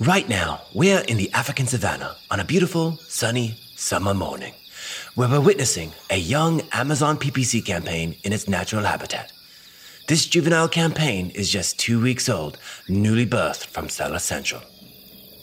Right 0.00 0.28
now, 0.28 0.62
we're 0.72 1.00
in 1.00 1.16
the 1.16 1.32
African 1.32 1.66
savannah 1.66 2.14
on 2.30 2.38
a 2.38 2.44
beautiful, 2.44 2.98
sunny 3.08 3.56
summer 3.74 4.14
morning, 4.14 4.54
where 5.16 5.28
we're 5.28 5.40
witnessing 5.40 5.92
a 6.08 6.16
young 6.16 6.60
Amazon 6.70 7.18
PPC 7.18 7.66
campaign 7.66 8.14
in 8.22 8.32
its 8.32 8.46
natural 8.46 8.84
habitat. 8.84 9.32
This 10.06 10.24
juvenile 10.26 10.68
campaign 10.68 11.30
is 11.30 11.50
just 11.50 11.80
two 11.80 12.00
weeks 12.00 12.28
old, 12.28 12.58
newly 12.88 13.26
birthed 13.26 13.66
from 13.66 13.88
Seller 13.88 14.20
Central. 14.20 14.62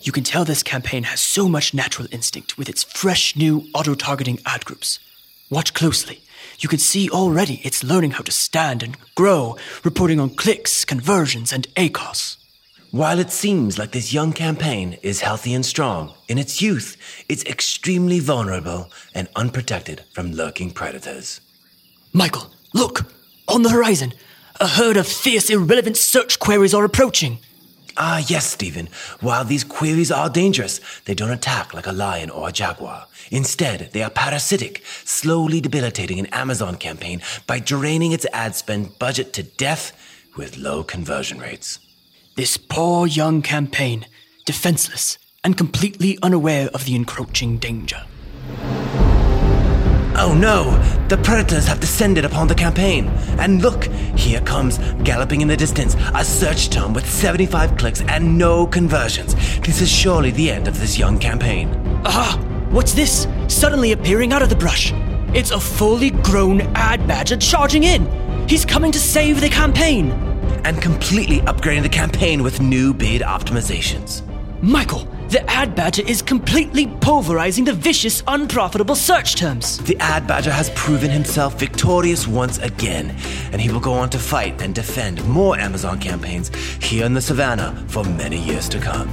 You 0.04 0.14
can 0.14 0.24
tell 0.24 0.46
this 0.46 0.64
campaign 0.64 1.04
has 1.04 1.20
so 1.20 1.50
much 1.50 1.74
natural 1.74 2.08
instinct 2.14 2.58
with 2.58 2.70
its 2.70 2.82
fresh 2.82 3.36
new 3.36 3.68
auto 3.74 3.94
targeting 3.94 4.40
ad 4.46 4.64
groups. 4.64 5.00
Watch 5.50 5.74
closely. 5.74 6.22
You 6.60 6.70
can 6.70 6.80
see 6.80 7.10
already 7.10 7.60
it's 7.66 7.84
learning 7.84 8.12
how 8.12 8.24
to 8.24 8.32
stand 8.32 8.84
and 8.84 8.96
grow, 9.16 9.58
reporting 9.84 10.22
on 10.22 10.30
clicks, 10.30 10.86
conversions, 10.86 11.52
and 11.52 11.68
ACOS. 11.76 12.38
While 12.96 13.20
it 13.20 13.30
seems 13.30 13.78
like 13.78 13.92
this 13.92 14.14
young 14.14 14.32
campaign 14.32 14.98
is 15.04 15.20
healthy 15.20 15.54
and 15.54 15.66
strong, 15.66 16.14
in 16.30 16.38
its 16.38 16.62
youth, 16.62 16.96
it's 17.28 17.44
extremely 17.44 18.22
vulnerable 18.22 18.90
and 19.14 19.28
unprotected 19.36 20.06
from 20.14 20.32
lurking 20.32 20.72
predators. 20.72 21.42
Michael, 22.14 22.54
look! 22.74 23.12
On 23.50 23.64
the 23.64 23.70
horizon, 23.70 24.14
a 24.62 24.68
herd 24.68 24.96
of 24.96 25.08
fierce, 25.08 25.50
irrelevant 25.50 25.98
search 25.98 26.40
queries 26.40 26.74
are 26.74 26.86
approaching. 26.86 27.40
Ah, 27.98 28.24
yes, 28.30 28.46
Stephen. 28.46 28.88
While 29.20 29.44
these 29.44 29.66
queries 29.66 30.10
are 30.10 30.30
dangerous, 30.30 30.80
they 31.04 31.16
don't 31.16 31.32
attack 31.32 31.74
like 31.74 31.88
a 31.88 31.92
lion 31.92 32.30
or 32.30 32.48
a 32.48 32.54
jaguar. 32.54 33.08
Instead, 33.30 33.90
they 33.92 34.04
are 34.04 34.10
parasitic, 34.10 34.82
slowly 35.04 35.60
debilitating 35.60 36.18
an 36.18 36.28
Amazon 36.28 36.78
campaign 36.78 37.22
by 37.46 37.60
draining 37.60 38.14
its 38.14 38.26
ad 38.32 38.56
spend 38.56 38.98
budget 39.00 39.34
to 39.34 39.44
death 39.44 39.92
with 40.38 40.56
low 40.56 40.82
conversion 40.82 41.40
rates. 41.40 41.80
This 42.36 42.58
poor 42.58 43.08
young 43.08 43.42
campaign, 43.42 44.08
defenseless 44.46 45.18
and 45.46 45.56
completely 45.56 46.20
unaware 46.22 46.68
of 46.74 46.84
the 46.84 46.94
encroaching 46.94 47.60
danger. 47.60 48.04
Oh 50.18 50.36
no! 50.38 50.78
The 51.08 51.16
predators 51.16 51.66
have 51.68 51.80
descended 51.80 52.26
upon 52.26 52.50
the 52.50 52.56
campaign. 52.56 53.08
And 53.40 53.62
look, 53.62 53.86
here 54.18 54.42
comes, 54.42 54.80
galloping 55.06 55.40
in 55.40 55.48
the 55.48 55.56
distance, 55.56 55.96
a 56.14 56.26
search 56.26 56.70
term 56.70 56.94
with 56.94 57.10
75 57.10 57.78
clicks 57.78 58.02
and 58.02 58.38
no 58.38 58.68
conversions. 58.68 59.34
This 59.62 59.80
is 59.80 59.90
surely 59.90 60.32
the 60.32 60.52
end 60.52 60.68
of 60.68 60.78
this 60.78 60.98
young 60.98 61.18
campaign. 61.18 61.70
Ah! 62.04 62.38
What's 62.70 62.92
this? 62.92 63.28
Suddenly 63.48 63.94
appearing 63.94 64.34
out 64.34 64.42
of 64.42 64.50
the 64.50 64.58
brush. 64.58 64.92
It's 65.34 65.52
a 65.52 65.60
fully 65.62 66.10
grown 66.10 66.60
ad 66.76 67.08
badger 67.08 67.38
charging 67.38 67.84
in. 67.84 68.06
He's 68.50 68.66
coming 68.66 68.92
to 68.92 69.00
save 69.00 69.40
the 69.40 69.50
campaign. 69.50 70.25
And 70.66 70.82
completely 70.82 71.42
upgrading 71.42 71.84
the 71.84 71.90
campaign 71.90 72.42
with 72.42 72.60
new 72.60 72.92
bid 72.92 73.22
optimizations. 73.22 74.24
Michael, 74.64 75.08
the 75.30 75.48
ad 75.48 75.76
badger 75.76 76.02
is 76.08 76.24
completely 76.24 76.88
pulverizing 77.02 77.66
the 77.66 77.74
vicious, 77.74 78.24
unprofitable 78.28 78.96
search 78.96 79.36
terms. 79.36 79.78
The 79.78 79.96
ad 80.00 80.26
badger 80.26 80.52
has 80.52 80.72
proven 80.72 81.12
himself 81.12 81.60
victorious 81.60 82.28
once 82.28 82.58
again, 82.58 83.16
and 83.52 83.62
he 83.62 83.72
will 83.72 83.80
go 83.80 83.94
on 83.94 84.10
to 84.10 84.18
fight 84.18 84.60
and 84.60 84.74
defend 84.74 85.24
more 85.28 85.56
Amazon 85.56 86.00
campaigns 86.00 86.50
here 86.82 87.06
in 87.06 87.14
the 87.14 87.22
savannah 87.22 87.86
for 87.88 88.04
many 88.04 88.42
years 88.42 88.68
to 88.70 88.80
come. 88.80 89.08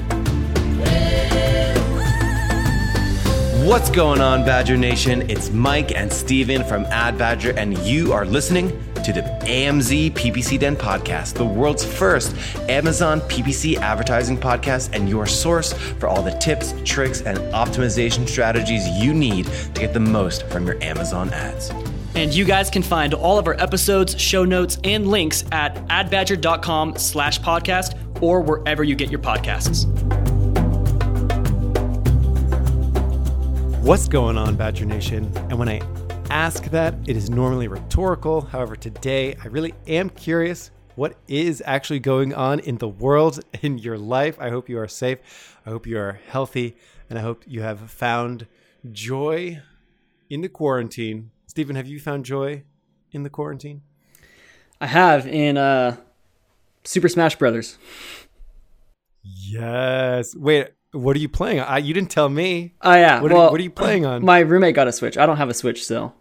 What's 3.67 3.91
going 3.91 4.23
on, 4.23 4.47
Badger 4.47 4.79
Nation? 4.79 5.31
It's 5.31 5.51
Mike 5.51 5.95
and 5.95 6.11
Stephen 6.11 6.65
from 6.65 6.87
Ad 6.87 7.19
Badger, 7.19 7.53
and 7.59 7.77
you 7.81 8.15
are 8.15 8.25
listening 8.25 8.73
to 9.03 9.13
the 9.13 9.23
AMZ 9.23 10.13
PPC 10.13 10.59
Den 10.59 10.77
podcast, 10.77 11.35
the 11.35 11.45
world's 11.45 11.85
first 11.85 12.37
Amazon 12.69 13.21
PPC 13.23 13.77
advertising 13.77 14.39
podcast, 14.39 14.95
and 14.95 15.09
your 15.09 15.27
source 15.27 15.73
for 15.73 16.07
all 16.07 16.23
the 16.23 16.31
tips, 16.39 16.75
tricks, 16.85 17.23
and 17.23 17.39
optimization 17.53 18.29
strategies 18.29 18.89
you 18.89 19.13
need 19.13 19.47
to 19.47 19.81
get 19.81 19.93
the 19.93 20.01
most 20.01 20.47
from 20.47 20.67
your 20.67 20.83
Amazon 20.83 21.33
ads. 21.33 21.71
And 22.15 22.33
you 22.33 22.45
guys 22.45 22.71
can 22.71 22.83
find 22.83 23.15
all 23.15 23.39
of 23.39 23.47
our 23.47 23.61
episodes, 23.61 24.21
show 24.21 24.45
notes, 24.45 24.79
and 24.85 25.09
links 25.09 25.45
at 25.51 25.77
adbadger.com 25.89 26.97
slash 26.99 27.41
podcast 27.41 27.97
or 28.23 28.41
wherever 28.41 28.85
you 28.85 28.95
get 28.95 29.11
your 29.11 29.21
podcasts. 29.21 29.87
What's 33.83 34.07
going 34.07 34.39
on, 34.39 34.55
Badger 34.55 34.85
Nation? 34.85 35.33
And 35.51 35.59
when 35.59 35.69
I 35.69 35.81
ask 36.33 36.65
that, 36.71 36.95
it 37.07 37.15
is 37.15 37.29
normally 37.29 37.69
rhetorical. 37.69 38.41
However, 38.41 38.75
today 38.75 39.37
I 39.45 39.49
really 39.49 39.75
am 39.87 40.09
curious 40.09 40.71
what 40.95 41.15
is 41.29 41.63
actually 41.67 42.01
going 42.01 42.33
on 42.33 42.59
in 42.61 42.79
the 42.79 42.89
world, 42.89 43.41
in 43.61 43.77
your 43.77 43.99
life. 43.99 44.39
I 44.41 44.49
hope 44.49 44.71
you 44.71 44.79
are 44.79 44.89
safe. 44.89 45.19
I 45.67 45.71
hope 45.71 45.87
you 45.87 45.99
are 45.99 46.21
healthy. 46.29 46.75
And 47.11 47.19
I 47.19 47.23
hope 47.23 47.45
you 47.47 47.61
have 47.61 47.91
found 47.91 48.47
joy 48.91 49.61
in 50.31 50.41
the 50.41 50.49
quarantine. 50.49 51.33
Stephen, 51.49 51.77
have 51.77 51.87
you 51.87 52.01
found 52.01 52.25
joy 52.25 52.63
in 53.11 53.25
the 53.25 53.31
quarantine? 53.31 53.83
I 54.81 54.87
have 54.87 55.27
in 55.27 55.59
uh, 55.59 55.99
Super 56.83 57.11
Smash 57.11 57.37
Brothers. 57.37 57.77
Yes. 59.23 60.35
Wait, 60.35 60.69
what 60.93 61.15
are 61.15 61.21
you 61.21 61.29
playing? 61.29 61.61
I, 61.61 61.77
you 61.77 61.93
didn't 61.93 62.11
tell 62.11 62.31
me. 62.31 62.73
Oh 62.81 62.95
yeah. 62.95 63.21
What, 63.21 63.33
well, 63.33 63.43
are, 63.43 63.51
what 63.51 63.61
are 63.61 63.65
you 63.65 63.71
playing 63.71 64.07
on? 64.07 64.25
My 64.25 64.39
roommate 64.39 64.75
got 64.75 64.89
a 64.89 64.93
Switch. 64.93 65.19
I 65.19 65.27
don't 65.27 65.37
have 65.37 65.51
a 65.51 65.55
Switch 65.55 65.85
still. 65.85 66.15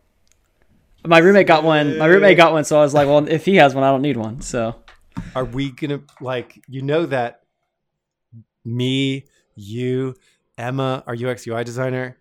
My 1.06 1.18
roommate 1.18 1.48
got 1.48 1.64
one. 1.64 1.98
My 1.98 2.06
roommate 2.06 2.38
got 2.38 2.54
one, 2.54 2.64
so 2.64 2.78
I 2.78 2.82
was 2.82 2.94
like, 2.94 3.08
well, 3.08 3.28
if 3.28 3.46
he 3.46 3.56
has 3.56 3.74
one, 3.74 3.84
I 3.84 3.90
don't 3.90 4.02
need 4.02 4.18
one. 4.18 4.42
So 4.42 4.76
are 5.36 5.46
we 5.46 5.72
gonna 5.72 6.02
like? 6.20 6.64
You 6.68 6.82
know 6.82 7.06
that 7.08 7.42
me, 8.64 9.26
you, 9.56 10.16
Emma, 10.58 11.04
our 11.08 11.16
UX 11.16 11.48
UI 11.48 11.64
designer, 11.64 12.18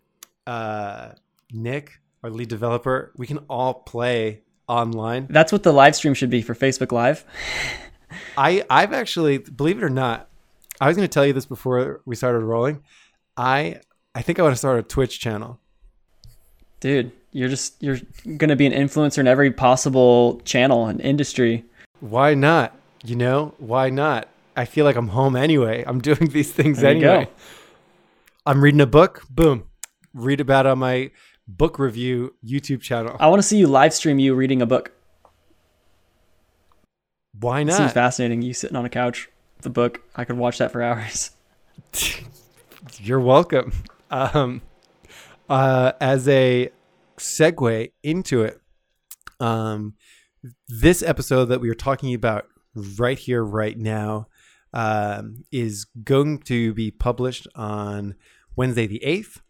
uh, 0.46 1.10
Nick, 1.52 2.00
our 2.22 2.30
lead 2.30 2.48
developer, 2.48 3.12
we 3.16 3.26
can 3.26 3.38
all 3.48 3.74
play 3.74 4.42
online. 4.68 5.26
That's 5.28 5.52
what 5.52 5.62
the 5.62 5.72
live 5.72 5.96
stream 5.96 6.14
should 6.14 6.30
be 6.30 6.42
for 6.42 6.54
Facebook 6.54 6.92
Live. 6.92 7.24
I 8.36 8.64
I've 8.70 8.92
actually 8.92 9.38
believe 9.38 9.78
it 9.78 9.84
or 9.84 9.90
not, 9.90 10.28
I 10.80 10.88
was 10.88 10.96
going 10.96 11.06
to 11.08 11.12
tell 11.12 11.26
you 11.26 11.32
this 11.32 11.46
before 11.46 12.00
we 12.06 12.16
started 12.16 12.40
rolling. 12.40 12.82
I 13.36 13.80
I 14.14 14.22
think 14.22 14.38
I 14.38 14.42
want 14.42 14.54
to 14.54 14.58
start 14.58 14.78
a 14.78 14.82
Twitch 14.82 15.20
channel. 15.20 15.60
Dude, 16.80 17.12
you're 17.32 17.48
just 17.48 17.80
you're 17.82 17.98
going 18.24 18.48
to 18.48 18.56
be 18.56 18.66
an 18.66 18.72
influencer 18.72 19.18
in 19.18 19.28
every 19.28 19.50
possible 19.50 20.40
channel 20.44 20.86
and 20.86 21.00
industry. 21.00 21.64
Why 22.00 22.34
not? 22.34 22.76
You 23.04 23.16
know, 23.16 23.54
why 23.58 23.90
not? 23.90 24.28
I 24.56 24.64
feel 24.64 24.84
like 24.84 24.96
I'm 24.96 25.08
home 25.08 25.36
anyway. 25.36 25.84
I'm 25.86 26.00
doing 26.10 26.28
these 26.30 26.52
things 26.52 26.80
there 26.80 26.90
anyway. 26.90 27.28
I'm 28.46 28.62
reading 28.62 28.80
a 28.80 28.86
book. 28.86 29.24
Boom. 29.30 29.64
Read 30.12 30.40
about 30.40 30.66
on 30.66 30.78
my 30.78 31.10
book 31.46 31.78
review 31.78 32.34
YouTube 32.44 32.80
channel. 32.80 33.16
I 33.20 33.28
want 33.28 33.40
to 33.40 33.46
see 33.46 33.58
you 33.58 33.66
live 33.66 33.92
stream 33.94 34.18
you 34.18 34.34
reading 34.34 34.62
a 34.62 34.66
book. 34.66 34.92
Why 37.38 37.62
not? 37.62 37.74
It 37.74 37.76
seems 37.76 37.92
fascinating. 37.92 38.42
You 38.42 38.52
sitting 38.52 38.76
on 38.76 38.84
a 38.84 38.90
couch 38.90 39.28
the 39.62 39.70
book. 39.70 40.02
I 40.16 40.24
could 40.24 40.36
watch 40.36 40.58
that 40.58 40.72
for 40.72 40.82
hours. 40.82 41.30
You're 42.98 43.20
welcome. 43.20 43.72
Um, 44.10 44.62
uh, 45.50 45.92
as 46.00 46.28
a 46.28 46.70
segue 47.18 47.92
into 48.02 48.42
it, 48.42 48.60
um, 49.40 49.94
this 50.68 51.02
episode 51.02 51.46
that 51.46 51.60
we 51.60 51.68
are 51.68 51.74
talking 51.74 52.14
about 52.14 52.46
right 52.96 53.18
here, 53.18 53.44
right 53.44 53.76
now, 53.76 54.28
um, 54.72 55.44
is 55.50 55.86
going 56.04 56.38
to 56.38 56.72
be 56.72 56.90
published 56.90 57.48
on 57.56 58.14
Wednesday 58.56 58.86
the 58.86 59.02
8th. 59.04 59.40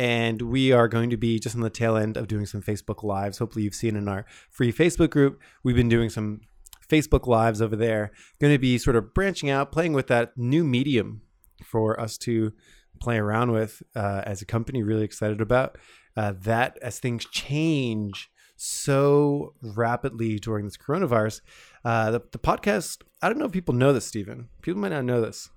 And 0.00 0.42
we 0.42 0.70
are 0.70 0.86
going 0.86 1.10
to 1.10 1.16
be 1.16 1.40
just 1.40 1.56
on 1.56 1.62
the 1.62 1.70
tail 1.70 1.96
end 1.96 2.16
of 2.16 2.28
doing 2.28 2.46
some 2.46 2.62
Facebook 2.62 3.02
Lives. 3.02 3.38
Hopefully, 3.38 3.64
you've 3.64 3.74
seen 3.74 3.96
in 3.96 4.06
our 4.06 4.24
free 4.48 4.72
Facebook 4.72 5.10
group, 5.10 5.40
we've 5.64 5.74
been 5.74 5.88
doing 5.88 6.08
some 6.08 6.42
Facebook 6.88 7.26
Lives 7.26 7.60
over 7.60 7.74
there, 7.74 8.12
going 8.40 8.52
to 8.52 8.60
be 8.60 8.78
sort 8.78 8.94
of 8.94 9.12
branching 9.12 9.50
out, 9.50 9.72
playing 9.72 9.92
with 9.92 10.06
that 10.06 10.38
new 10.38 10.62
medium 10.62 11.22
for 11.64 12.00
us 12.00 12.16
to 12.18 12.52
play 13.00 13.18
around 13.18 13.52
with 13.52 13.82
uh, 13.94 14.22
as 14.24 14.42
a 14.42 14.46
company. 14.46 14.82
Really 14.82 15.04
excited 15.04 15.40
about 15.40 15.78
uh, 16.16 16.34
that 16.42 16.78
as 16.82 16.98
things 16.98 17.24
change 17.26 18.30
so 18.56 19.54
rapidly 19.62 20.38
during 20.38 20.64
this 20.64 20.76
coronavirus. 20.76 21.40
Uh, 21.84 22.10
the, 22.10 22.22
the 22.32 22.38
podcast, 22.38 23.02
I 23.22 23.28
don't 23.28 23.38
know 23.38 23.46
if 23.46 23.52
people 23.52 23.74
know 23.74 23.92
this, 23.92 24.06
Stephen. 24.06 24.48
People 24.62 24.80
might 24.80 24.90
not 24.90 25.04
know 25.04 25.20
this, 25.20 25.48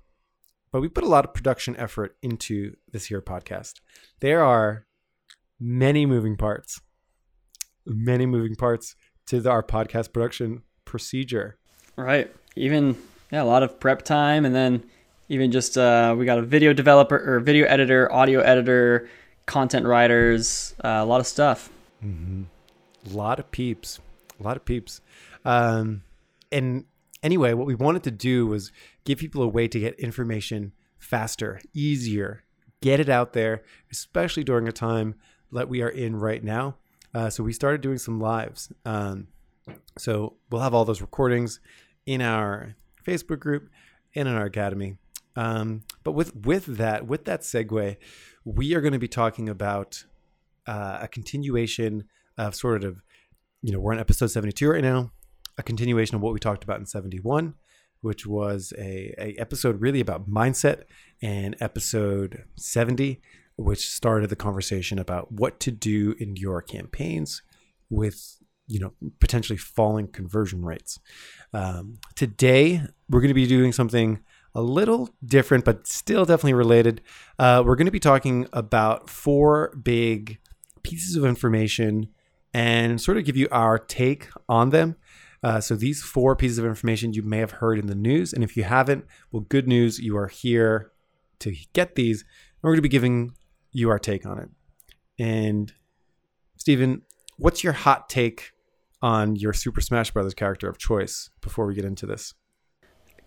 but 0.71 0.81
we 0.81 0.87
put 0.87 1.03
a 1.03 1.07
lot 1.07 1.25
of 1.25 1.33
production 1.33 1.75
effort 1.77 2.15
into 2.21 2.75
this 2.91 3.05
here 3.07 3.21
podcast. 3.21 3.81
There 4.19 4.43
are 4.43 4.85
many 5.59 6.05
moving 6.05 6.37
parts, 6.37 6.79
many 7.85 8.25
moving 8.25 8.55
parts 8.55 8.95
to 9.27 9.41
the, 9.41 9.49
our 9.49 9.63
podcast 9.63 10.13
production 10.13 10.61
procedure. 10.85 11.57
Right. 11.95 12.31
Even 12.55 12.97
yeah, 13.31 13.41
a 13.41 13.45
lot 13.45 13.63
of 13.63 13.79
prep 13.79 14.03
time, 14.03 14.45
and 14.45 14.53
then 14.53 14.83
even 15.31 15.49
just 15.49 15.77
uh, 15.77 16.13
we 16.17 16.25
got 16.25 16.37
a 16.39 16.41
video 16.41 16.73
developer 16.73 17.15
or 17.15 17.39
video 17.39 17.65
editor, 17.65 18.11
audio 18.11 18.41
editor, 18.41 19.07
content 19.45 19.85
writers, 19.85 20.75
uh, 20.83 20.99
a 20.99 21.05
lot 21.05 21.21
of 21.21 21.25
stuff. 21.25 21.69
Mm-hmm. 22.03 22.43
A 23.09 23.17
lot 23.17 23.39
of 23.39 23.49
peeps, 23.49 24.01
a 24.37 24.43
lot 24.43 24.57
of 24.57 24.65
peeps. 24.65 24.99
Um, 25.45 26.03
and 26.51 26.83
anyway, 27.23 27.53
what 27.53 27.65
we 27.65 27.75
wanted 27.75 28.03
to 28.03 28.11
do 28.11 28.45
was 28.45 28.73
give 29.05 29.19
people 29.19 29.41
a 29.41 29.47
way 29.47 29.69
to 29.69 29.79
get 29.79 29.97
information 30.01 30.73
faster, 30.99 31.61
easier. 31.73 32.43
Get 32.81 32.99
it 32.99 33.07
out 33.07 33.31
there, 33.31 33.63
especially 33.89 34.43
during 34.43 34.67
a 34.67 34.73
time 34.73 35.15
that 35.53 35.69
we 35.69 35.81
are 35.81 35.89
in 35.89 36.17
right 36.17 36.43
now. 36.43 36.75
Uh, 37.15 37.29
so 37.29 37.41
we 37.41 37.53
started 37.53 37.79
doing 37.79 37.99
some 37.99 38.19
lives. 38.19 38.69
Um, 38.85 39.27
so 39.97 40.33
we'll 40.49 40.61
have 40.61 40.73
all 40.73 40.83
those 40.83 40.99
recordings 40.99 41.61
in 42.05 42.21
our 42.21 42.75
Facebook 43.07 43.39
group 43.39 43.69
and 44.13 44.27
in 44.27 44.35
our 44.35 44.45
academy. 44.45 44.97
Um, 45.35 45.83
but 46.03 46.11
with 46.11 46.35
with 46.35 46.77
that, 46.77 47.07
with 47.07 47.25
that 47.25 47.41
segue, 47.41 47.97
we 48.43 48.75
are 48.75 48.81
going 48.81 48.93
to 48.93 48.99
be 48.99 49.07
talking 49.07 49.49
about 49.49 50.03
uh, 50.67 50.99
a 51.01 51.07
continuation 51.07 52.05
of 52.37 52.55
sort 52.55 52.83
of, 52.83 53.01
you 53.61 53.71
know, 53.71 53.79
we're 53.79 53.93
on 53.93 53.99
episode 53.99 54.27
seventy 54.27 54.51
two 54.51 54.69
right 54.69 54.83
now, 54.83 55.11
a 55.57 55.63
continuation 55.63 56.15
of 56.15 56.21
what 56.21 56.33
we 56.33 56.39
talked 56.39 56.63
about 56.63 56.79
in 56.79 56.85
seventy 56.85 57.19
one, 57.19 57.55
which 58.01 58.25
was 58.25 58.73
a, 58.77 59.13
a 59.17 59.35
episode 59.39 59.81
really 59.81 59.99
about 59.99 60.29
mindset, 60.29 60.83
and 61.21 61.55
episode 61.59 62.43
seventy, 62.55 63.21
which 63.55 63.87
started 63.87 64.29
the 64.29 64.35
conversation 64.35 64.99
about 64.99 65.31
what 65.31 65.59
to 65.61 65.71
do 65.71 66.15
in 66.19 66.35
your 66.35 66.61
campaigns 66.61 67.41
with 67.89 68.37
you 68.67 68.79
know 68.79 68.93
potentially 69.19 69.57
falling 69.57 70.07
conversion 70.07 70.63
rates. 70.63 70.99
Um, 71.53 71.99
today 72.15 72.81
we're 73.09 73.21
going 73.21 73.29
to 73.29 73.33
be 73.33 73.47
doing 73.47 73.71
something 73.73 74.19
a 74.53 74.61
little 74.61 75.09
different, 75.23 75.65
but 75.65 75.87
still 75.87 76.25
definitely 76.25 76.53
related. 76.53 77.01
Uh, 77.39 77.63
we're 77.65 77.75
going 77.75 77.85
to 77.85 77.91
be 77.91 77.99
talking 77.99 78.47
about 78.53 79.09
four 79.09 79.73
big 79.81 80.39
pieces 80.83 81.15
of 81.15 81.25
information 81.25 82.09
and 82.53 82.99
sort 82.99 83.17
of 83.17 83.25
give 83.25 83.37
you 83.37 83.47
our 83.51 83.79
take 83.79 84.27
on 84.49 84.71
them. 84.71 84.95
Uh, 85.43 85.59
so 85.59 85.75
these 85.75 86.03
four 86.03 86.35
pieces 86.35 86.57
of 86.57 86.65
information 86.65 87.13
you 87.13 87.23
may 87.23 87.37
have 87.37 87.51
heard 87.51 87.79
in 87.79 87.87
the 87.87 87.95
news, 87.95 88.31
and 88.31 88.43
if 88.43 88.55
you 88.55 88.63
haven't, 88.63 89.05
well, 89.31 89.41
good 89.41 89.67
news, 89.67 89.99
you 89.99 90.15
are 90.15 90.27
here 90.27 90.91
to 91.39 91.55
get 91.73 91.95
these. 91.95 92.23
We're 92.61 92.71
going 92.71 92.77
to 92.77 92.83
be 92.83 92.89
giving 92.89 93.33
you 93.71 93.89
our 93.89 93.97
take 93.97 94.25
on 94.25 94.37
it. 94.37 94.49
And 95.17 95.73
Stephen, 96.57 97.01
what's 97.37 97.63
your 97.63 97.73
hot 97.73 98.07
take 98.07 98.51
on 99.01 99.35
your 99.35 99.53
Super 99.53 99.81
Smash 99.81 100.11
Brothers 100.11 100.35
character 100.35 100.69
of 100.69 100.77
choice 100.77 101.31
before 101.41 101.65
we 101.65 101.73
get 101.73 101.85
into 101.85 102.05
this? 102.05 102.35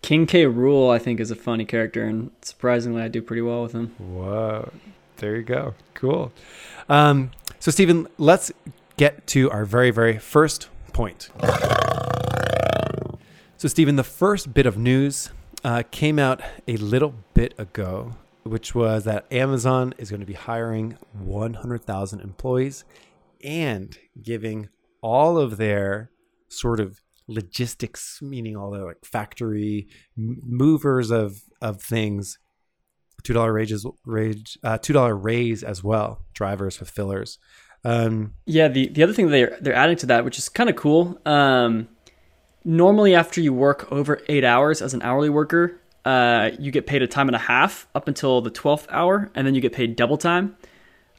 King 0.05 0.27
K. 0.27 0.43
Rool, 0.43 0.93
I 0.93 0.99
think, 0.99 1.19
is 1.19 1.31
a 1.31 1.35
funny 1.35 1.65
character, 1.65 2.03
and 2.03 2.29
surprisingly, 2.43 3.01
I 3.01 3.07
do 3.07 3.23
pretty 3.23 3.41
well 3.41 3.63
with 3.63 3.71
him. 3.71 3.87
Whoa. 3.97 4.71
There 5.17 5.35
you 5.35 5.41
go. 5.41 5.73
Cool. 5.95 6.31
Um, 6.87 7.31
so, 7.57 7.71
Stephen, 7.71 8.07
let's 8.19 8.51
get 8.97 9.25
to 9.25 9.49
our 9.49 9.65
very, 9.65 9.89
very 9.89 10.19
first 10.19 10.69
point. 10.93 11.31
So, 13.57 13.67
Stephen, 13.67 13.95
the 13.95 14.03
first 14.03 14.53
bit 14.53 14.67
of 14.67 14.77
news 14.77 15.31
uh, 15.63 15.81
came 15.89 16.19
out 16.19 16.39
a 16.67 16.77
little 16.77 17.15
bit 17.33 17.55
ago, 17.57 18.15
which 18.43 18.75
was 18.75 19.05
that 19.05 19.25
Amazon 19.33 19.95
is 19.97 20.11
going 20.11 20.19
to 20.19 20.27
be 20.27 20.33
hiring 20.33 20.99
100,000 21.13 22.19
employees 22.19 22.85
and 23.43 23.97
giving 24.21 24.69
all 25.01 25.39
of 25.39 25.57
their 25.57 26.11
sort 26.47 26.79
of 26.79 27.01
logistics, 27.27 28.19
meaning 28.21 28.55
all 28.55 28.71
the 28.71 28.85
like 28.85 29.03
factory 29.03 29.87
movers 30.15 31.11
of 31.11 31.41
of 31.61 31.81
things, 31.81 32.39
two 33.23 33.33
dollar 33.33 33.53
raise, 33.53 33.85
raise 34.05 34.57
uh, 34.63 34.77
two 34.77 34.93
dollar 34.93 35.15
raise 35.15 35.63
as 35.63 35.83
well. 35.83 36.21
Drivers, 36.33 36.77
fulfillers. 36.77 37.39
Um, 37.83 38.33
Yeah, 38.45 38.67
the, 38.67 38.87
the 38.87 39.03
other 39.03 39.13
thing 39.13 39.29
they're 39.29 39.57
they're 39.61 39.75
adding 39.75 39.97
to 39.97 40.05
that, 40.07 40.25
which 40.25 40.37
is 40.37 40.49
kind 40.49 40.69
of 40.69 40.75
cool. 40.75 41.19
Um, 41.25 41.87
normally, 42.63 43.15
after 43.15 43.41
you 43.41 43.53
work 43.53 43.91
over 43.91 44.21
eight 44.27 44.43
hours 44.43 44.81
as 44.81 44.93
an 44.93 45.01
hourly 45.03 45.29
worker, 45.29 45.79
uh, 46.03 46.51
you 46.59 46.71
get 46.71 46.87
paid 46.87 47.01
a 47.01 47.07
time 47.07 47.27
and 47.29 47.35
a 47.35 47.39
half 47.39 47.87
up 47.95 48.07
until 48.07 48.41
the 48.41 48.49
twelfth 48.49 48.87
hour, 48.89 49.31
and 49.35 49.45
then 49.45 49.55
you 49.55 49.61
get 49.61 49.73
paid 49.73 49.95
double 49.95 50.17
time. 50.17 50.55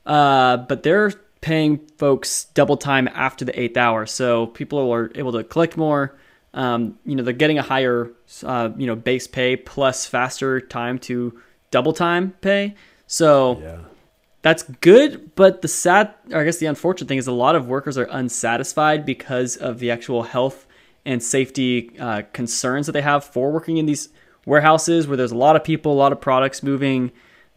Uh, 0.05 0.57
but 0.57 0.83
they're 0.83 1.13
paying 1.41 1.79
folks 1.99 2.45
double 2.55 2.77
time 2.77 3.09
after 3.09 3.45
the 3.45 3.59
eighth 3.61 3.77
hour, 3.77 4.07
so 4.07 4.47
people 4.49 4.93
are 4.93 5.11
able 5.15 5.33
to 5.33 5.45
collect 5.45 5.77
more. 5.77 6.17
Um, 6.55 6.99
you 7.05 7.15
know, 7.15 7.23
they're 7.23 7.35
getting 7.35 7.59
a 7.59 7.63
higher, 7.63 8.11
uh, 8.43 8.71
you 8.77 8.87
know, 8.87 8.97
base 8.97 9.27
pay 9.27 9.57
plus 9.57 10.07
faster 10.07 10.61
time 10.61 10.99
to 11.01 11.39
double 11.71 11.93
time 11.93 12.33
pay. 12.41 12.75
So 13.07 13.61
yeah. 13.61 13.79
that's 14.43 14.63
good, 14.63 15.35
but 15.35 15.63
the 15.63 15.69
sad, 15.69 16.15
or 16.33 16.41
I 16.41 16.45
guess 16.45 16.59
the 16.59 16.67
unfortunate 16.67 17.09
thing 17.09 17.19
is 17.19 17.27
a 17.27 17.33
lot 17.33 17.57
of 17.57 17.69
workers 17.69 17.99
are 17.99 18.09
unsatisfied 18.11 19.05
because 19.05 19.57
of 19.57 19.79
the 19.79 19.91
actual 19.91 20.23
health 20.23 20.67
and 21.05 21.23
safety 21.23 21.97
uh, 21.99 22.23
concerns 22.33 22.87
that 22.87 22.93
they 22.93 23.03
have 23.03 23.23
for 23.23 23.53
working 23.53 23.77
in 23.77 23.87
these 23.87 24.09
warehouses 24.47 25.07
where 25.07 25.17
there's 25.17 25.33
a 25.33 25.37
lot 25.37 25.57
of 25.57 25.63
people, 25.63 25.93
a 25.93 25.95
lot 25.95 26.13
of 26.13 26.21
products 26.21 26.63
moving. 26.63 27.13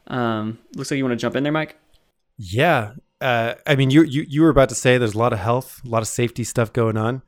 Um, 0.08 0.60
looks 0.76 0.92
like 0.92 0.98
you 0.98 1.06
want 1.06 1.14
to 1.14 1.22
jump 1.22 1.36
in 1.36 1.44
there, 1.44 1.52
Mike. 1.52 1.78
Yeah. 2.38 2.94
Uh, 3.22 3.56
I 3.68 3.76
mean, 3.76 3.92
you, 3.92 4.04
you 4.04 4.26
you 4.28 4.42
were 4.42 4.50
about 4.50 4.70
to 4.70 4.76
say 4.76 4.98
there's 4.98 5.16
a 5.16 5.18
lot 5.18 5.34
of 5.34 5.40
health, 5.40 5.82
a 5.86 5.90
lot 5.90 6.02
of 6.02 6.08
safety 6.08 6.44
stuff 6.44 6.72
going 6.72 6.98
on. 6.98 7.22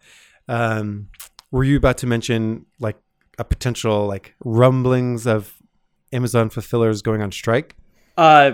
Um, 0.48 1.08
were 1.52 1.64
you 1.64 1.78
about 1.78 1.98
to 2.00 2.08
mention 2.08 2.66
like 2.80 2.98
a 3.38 3.44
potential 3.44 4.08
like 4.08 4.36
rumblings 4.44 5.28
of 5.28 5.54
Amazon 6.14 6.50
fulfillers 6.50 7.02
going 7.02 7.22
on 7.22 7.32
strike? 7.32 7.76
Uh, 8.18 8.54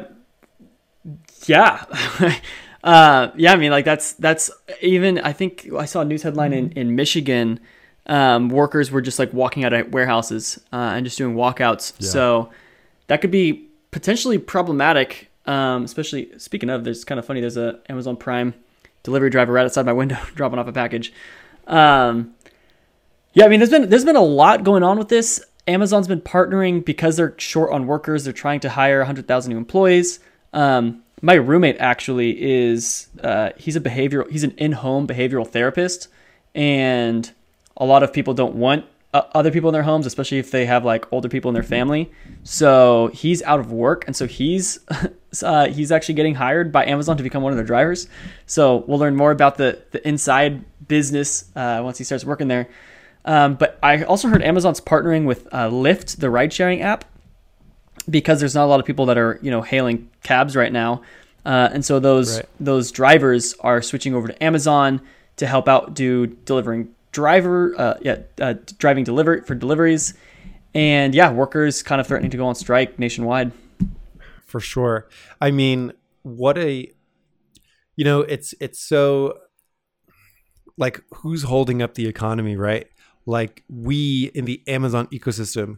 yeah. 1.45 1.85
uh, 2.83 3.29
yeah, 3.35 3.53
I 3.53 3.55
mean, 3.55 3.71
like 3.71 3.85
that's 3.85 4.13
that's 4.13 4.49
even. 4.81 5.19
I 5.19 5.33
think 5.33 5.69
I 5.77 5.85
saw 5.85 6.01
a 6.01 6.05
news 6.05 6.23
headline 6.23 6.53
in 6.53 6.71
in 6.71 6.95
Michigan. 6.95 7.59
Um, 8.07 8.49
workers 8.49 8.89
were 8.89 9.01
just 9.01 9.19
like 9.19 9.33
walking 9.33 9.65
out 9.65 9.73
of 9.73 9.93
warehouses 9.93 10.59
uh, 10.71 10.93
and 10.95 11.05
just 11.05 11.17
doing 11.17 11.35
walkouts. 11.35 11.93
Yeah. 11.99 12.07
So 12.07 12.49
that 13.07 13.21
could 13.21 13.31
be 13.31 13.67
potentially 13.91 14.37
problematic. 14.37 15.29
Um, 15.47 15.85
especially 15.85 16.37
speaking 16.37 16.69
of, 16.69 16.83
there's 16.83 17.03
kind 17.05 17.17
of 17.17 17.25
funny. 17.25 17.41
There's 17.41 17.57
a 17.57 17.79
Amazon 17.89 18.17
Prime 18.17 18.53
delivery 19.03 19.29
driver 19.29 19.53
right 19.53 19.65
outside 19.65 19.85
my 19.85 19.93
window 19.93 20.17
dropping 20.35 20.59
off 20.59 20.67
a 20.67 20.73
package. 20.73 21.13
Um, 21.65 22.35
yeah, 23.33 23.45
I 23.45 23.47
mean, 23.47 23.59
there's 23.59 23.69
been 23.69 23.89
there's 23.89 24.05
been 24.05 24.15
a 24.15 24.21
lot 24.21 24.63
going 24.63 24.83
on 24.83 24.97
with 24.99 25.09
this. 25.09 25.43
Amazon's 25.67 26.07
been 26.07 26.21
partnering 26.21 26.83
because 26.83 27.17
they're 27.17 27.35
short 27.37 27.71
on 27.71 27.87
workers. 27.87 28.23
They're 28.23 28.33
trying 28.33 28.61
to 28.61 28.69
hire 28.69 28.99
100,000 28.99 29.51
new 29.51 29.57
employees. 29.57 30.19
Um, 30.53 31.03
my 31.21 31.33
roommate 31.33 31.75
actually 31.79 32.41
is 32.41 33.07
uh, 33.21 33.49
he's 33.57 33.75
a 33.75 33.81
behavioral 33.81 34.29
he's 34.29 34.43
an 34.43 34.51
in-home 34.51 35.07
behavioral 35.07 35.47
therapist, 35.47 36.07
and 36.55 37.31
a 37.75 37.85
lot 37.85 38.03
of 38.03 38.13
people 38.13 38.33
don't 38.33 38.55
want 38.55 38.85
other 39.33 39.51
people 39.51 39.69
in 39.69 39.73
their 39.73 39.83
homes, 39.83 40.05
especially 40.05 40.39
if 40.39 40.51
they 40.51 40.65
have 40.65 40.83
like 40.85 41.11
older 41.11 41.29
people 41.29 41.49
in 41.49 41.53
their 41.53 41.63
family. 41.63 42.11
So 42.43 43.09
he's 43.13 43.41
out 43.43 43.59
of 43.59 43.71
work, 43.71 44.05
and 44.07 44.15
so 44.15 44.25
he's 44.27 44.79
uh, 45.43 45.67
he's 45.67 45.91
actually 45.91 46.15
getting 46.15 46.35
hired 46.35 46.71
by 46.71 46.85
Amazon 46.85 47.17
to 47.17 47.23
become 47.23 47.43
one 47.43 47.51
of 47.53 47.57
their 47.57 47.65
drivers. 47.65 48.07
So 48.45 48.77
we'll 48.87 48.99
learn 48.99 49.15
more 49.15 49.31
about 49.31 49.57
the 49.57 49.81
the 49.91 50.05
inside 50.07 50.63
business 50.87 51.45
uh, 51.55 51.81
once 51.83 51.97
he 51.97 52.03
starts 52.03 52.25
working 52.25 52.47
there. 52.47 52.67
Um, 53.25 53.55
but 53.55 53.77
I 53.83 54.03
also 54.03 54.29
heard 54.29 54.41
Amazon's 54.41 54.79
partnering 54.79 55.25
with 55.25 55.47
uh, 55.51 55.69
Lyft, 55.69 56.17
the 56.17 56.29
ride-sharing 56.29 56.81
app, 56.81 57.03
because 58.09 58.39
there's 58.39 58.55
not 58.55 58.63
a 58.63 58.67
lot 58.67 58.79
of 58.79 58.85
people 58.85 59.05
that 59.07 59.17
are 59.17 59.37
you 59.41 59.51
know 59.51 59.61
hailing 59.61 60.09
cabs 60.23 60.55
right 60.55 60.71
now, 60.71 61.01
uh, 61.45 61.69
and 61.73 61.83
so 61.83 61.99
those 61.99 62.37
Right. 62.37 62.45
those 62.59 62.91
drivers 62.91 63.53
are 63.61 63.81
switching 63.81 64.15
over 64.15 64.27
to 64.29 64.43
Amazon 64.43 65.01
to 65.37 65.45
help 65.45 65.67
out 65.67 65.93
do 65.93 66.27
delivering 66.27 66.89
driver 67.17 67.73
uh, 67.77 67.95
yeah 68.01 68.19
uh, 68.39 68.53
driving 68.77 69.03
delivery 69.03 69.41
for 69.41 69.55
deliveries, 69.55 70.13
and 70.75 71.15
yeah, 71.15 71.31
workers 71.31 71.81
kind 71.81 71.99
of 71.99 72.05
threatening 72.05 72.29
to 72.31 72.37
go 72.37 72.45
on 72.45 72.55
strike 72.55 72.99
nationwide. 72.99 73.51
for 74.45 74.59
sure. 74.59 75.07
I 75.41 75.49
mean, 75.51 75.93
what 76.21 76.57
a 76.57 76.91
you 77.95 78.05
know, 78.05 78.21
it's 78.21 78.53
it's 78.59 78.79
so 78.79 79.39
like 80.77 81.01
who's 81.15 81.43
holding 81.43 81.81
up 81.81 81.95
the 81.95 82.07
economy, 82.07 82.55
right? 82.55 82.87
Like 83.25 83.63
we 83.67 84.31
in 84.35 84.45
the 84.45 84.61
Amazon 84.67 85.07
ecosystem 85.07 85.77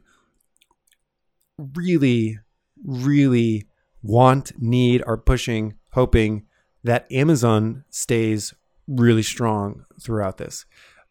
really 1.58 2.40
really 2.86 3.68
want, 4.02 4.52
need, 4.62 5.04
are 5.06 5.18
pushing, 5.18 5.76
hoping 5.92 6.46
that 6.84 7.12
Amazon 7.12 7.84
stays 7.90 8.54
really 8.88 9.24
strong 9.24 9.84
throughout 10.02 10.38
this. 10.38 10.66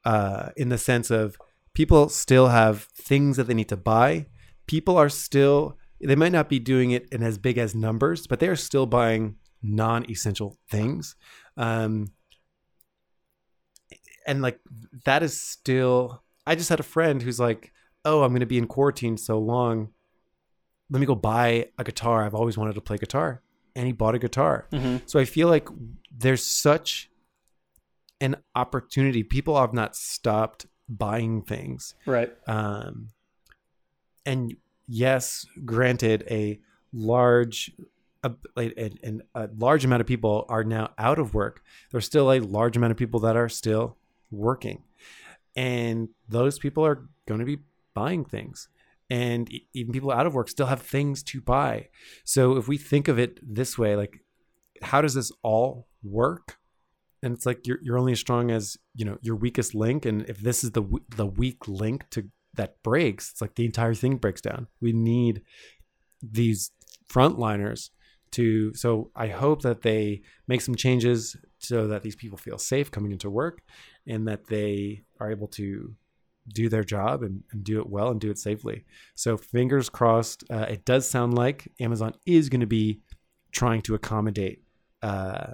Uh, 0.09 0.49
in 0.57 0.71
the 0.71 0.79
sense 0.79 1.11
of 1.11 1.37
people 1.75 2.09
still 2.09 2.49
have 2.49 2.85
things 2.97 3.37
that 3.37 3.47
they 3.47 3.53
need 3.53 3.69
to 3.69 3.77
buy. 3.77 4.25
People 4.67 4.97
are 4.97 5.11
still, 5.11 5.77
they 6.01 6.17
might 6.17 6.33
not 6.33 6.49
be 6.49 6.59
doing 6.59 6.93
it 6.93 7.07
in 7.13 7.23
as 7.23 7.37
big 7.37 7.59
as 7.59 7.75
numbers, 7.75 8.27
but 8.27 8.41
they 8.41 8.49
are 8.49 8.57
still 8.57 8.87
buying 8.87 9.37
non 9.63 10.11
essential 10.11 10.57
things. 10.71 11.15
Um, 11.59 12.13
and 14.27 14.41
like 14.41 14.59
that 15.05 15.23
is 15.23 15.39
still, 15.39 16.23
I 16.47 16.55
just 16.55 16.71
had 16.71 16.81
a 16.81 16.85
friend 16.85 17.21
who's 17.21 17.39
like, 17.39 17.71
oh, 18.07 18.23
I'm 18.23 18.31
going 18.31 18.41
to 18.41 18.47
be 18.47 18.57
in 18.57 18.67
quarantine 18.67 19.19
so 19.19 19.39
long. 19.39 19.91
Let 20.89 21.01
me 21.01 21.07
go 21.07 21.15
buy 21.15 21.69
a 21.77 21.85
guitar. 21.85 22.25
I've 22.25 22.35
always 22.35 22.57
wanted 22.57 22.77
to 22.77 22.81
play 22.81 22.97
guitar. 22.97 23.43
And 23.77 23.87
he 23.87 23.93
bought 23.93 24.15
a 24.15 24.19
guitar. 24.19 24.69
So 25.05 25.19
I 25.19 25.27
feel 25.27 25.49
like 25.49 25.69
there's 26.11 26.43
such 26.47 27.11
an 28.21 28.37
opportunity. 28.55 29.23
People 29.23 29.59
have 29.61 29.73
not 29.73 29.97
stopped 29.97 30.67
buying 30.89 31.43
things. 31.43 31.95
Right. 32.07 32.33
Um, 32.47 33.11
and 34.25 34.57
yes, 34.87 35.47
granted, 35.65 36.25
a 36.31 36.61
large 36.93 37.73
a, 38.25 38.33
a, 38.57 39.21
a, 39.35 39.49
large 39.57 39.85
amount 39.85 40.01
of 40.01 40.07
people 40.07 40.45
are 40.49 40.65
now 40.65 40.91
out 40.99 41.19
of 41.19 41.35
work. 41.35 41.63
There's 41.93 42.05
still 42.05 42.33
a 42.33 42.41
large 42.41 42.77
amount 42.77 42.91
of 42.91 42.97
people 42.97 43.21
that 43.21 43.37
are 43.37 43.49
still 43.49 43.97
working, 44.31 44.83
and 45.55 46.09
those 46.29 46.59
people 46.59 46.85
are 46.85 47.09
going 47.27 47.41
to 47.41 47.47
be 47.47 47.59
buying 47.95 48.25
things. 48.25 48.69
And 49.11 49.51
even 49.73 49.93
people 49.93 50.11
out 50.11 50.27
of 50.27 50.35
work 50.35 50.51
still 50.51 50.67
have 50.67 50.83
things 50.83 51.23
to 51.25 51.41
buy. 51.41 51.89
So 52.25 52.57
if 52.57 52.69
we 52.69 52.77
think 52.77 53.09
of 53.09 53.19
it 53.19 53.39
this 53.43 53.79
way, 53.79 53.97
like, 53.97 54.21
how 54.83 55.01
does 55.01 55.15
this 55.15 55.33
all 55.43 55.87
work? 56.03 56.59
And 57.23 57.35
it's 57.35 57.47
like 57.47 57.67
you're 57.67 57.79
you're 57.83 57.99
only 57.99 58.13
as 58.13 58.21
strong 58.21 58.51
as 58.51 58.77
you 58.95 59.05
know 59.05 59.19
your 59.23 59.37
weakest 59.37 59.75
link 59.75 60.05
and 60.05 60.23
if 60.29 60.39
this 60.39 60.63
is 60.65 60.73
the 60.73 60.83
the 61.17 61.27
weak 61.27 61.67
link 61.69 62.09
to 62.11 62.29
that 62.55 62.83
breaks 62.83 63.31
it's 63.31 63.41
like 63.41 63.55
the 63.55 63.65
entire 63.65 63.95
thing 63.95 64.17
breaks 64.17 64.41
down. 64.41 64.67
We 64.81 64.93
need 64.93 65.43
these 66.23 66.73
frontliners 67.09 67.91
to 68.31 68.75
so 68.75 69.11
i 69.17 69.29
hope 69.29 69.63
that 69.63 69.81
they 69.81 70.21
make 70.49 70.61
some 70.61 70.75
changes 70.75 71.35
so 71.59 71.87
that 71.87 72.03
these 72.03 72.17
people 72.17 72.37
feel 72.37 72.59
safe 72.59 72.91
coming 72.91 73.13
into 73.13 73.31
work 73.31 73.63
and 74.07 74.29
that 74.29 74.49
they 74.49 75.03
are 75.19 75.31
able 75.31 75.49
to 75.49 75.95
do 76.53 76.69
their 76.69 76.85
job 76.85 77.23
and, 77.23 77.43
and 77.53 77.65
do 77.65 77.81
it 77.81 77.89
well 77.89 78.09
and 78.11 78.21
do 78.21 78.31
it 78.31 78.39
safely. 78.39 78.85
So 79.15 79.37
fingers 79.37 79.89
crossed 79.89 80.45
uh, 80.51 80.67
it 80.69 80.85
does 80.85 81.09
sound 81.09 81.35
like 81.35 81.71
amazon 81.81 82.15
is 82.27 82.49
going 82.49 82.61
to 82.61 82.67
be 82.67 83.01
trying 83.53 83.83
to 83.83 83.95
accommodate 83.95 84.63
uh, 85.03 85.53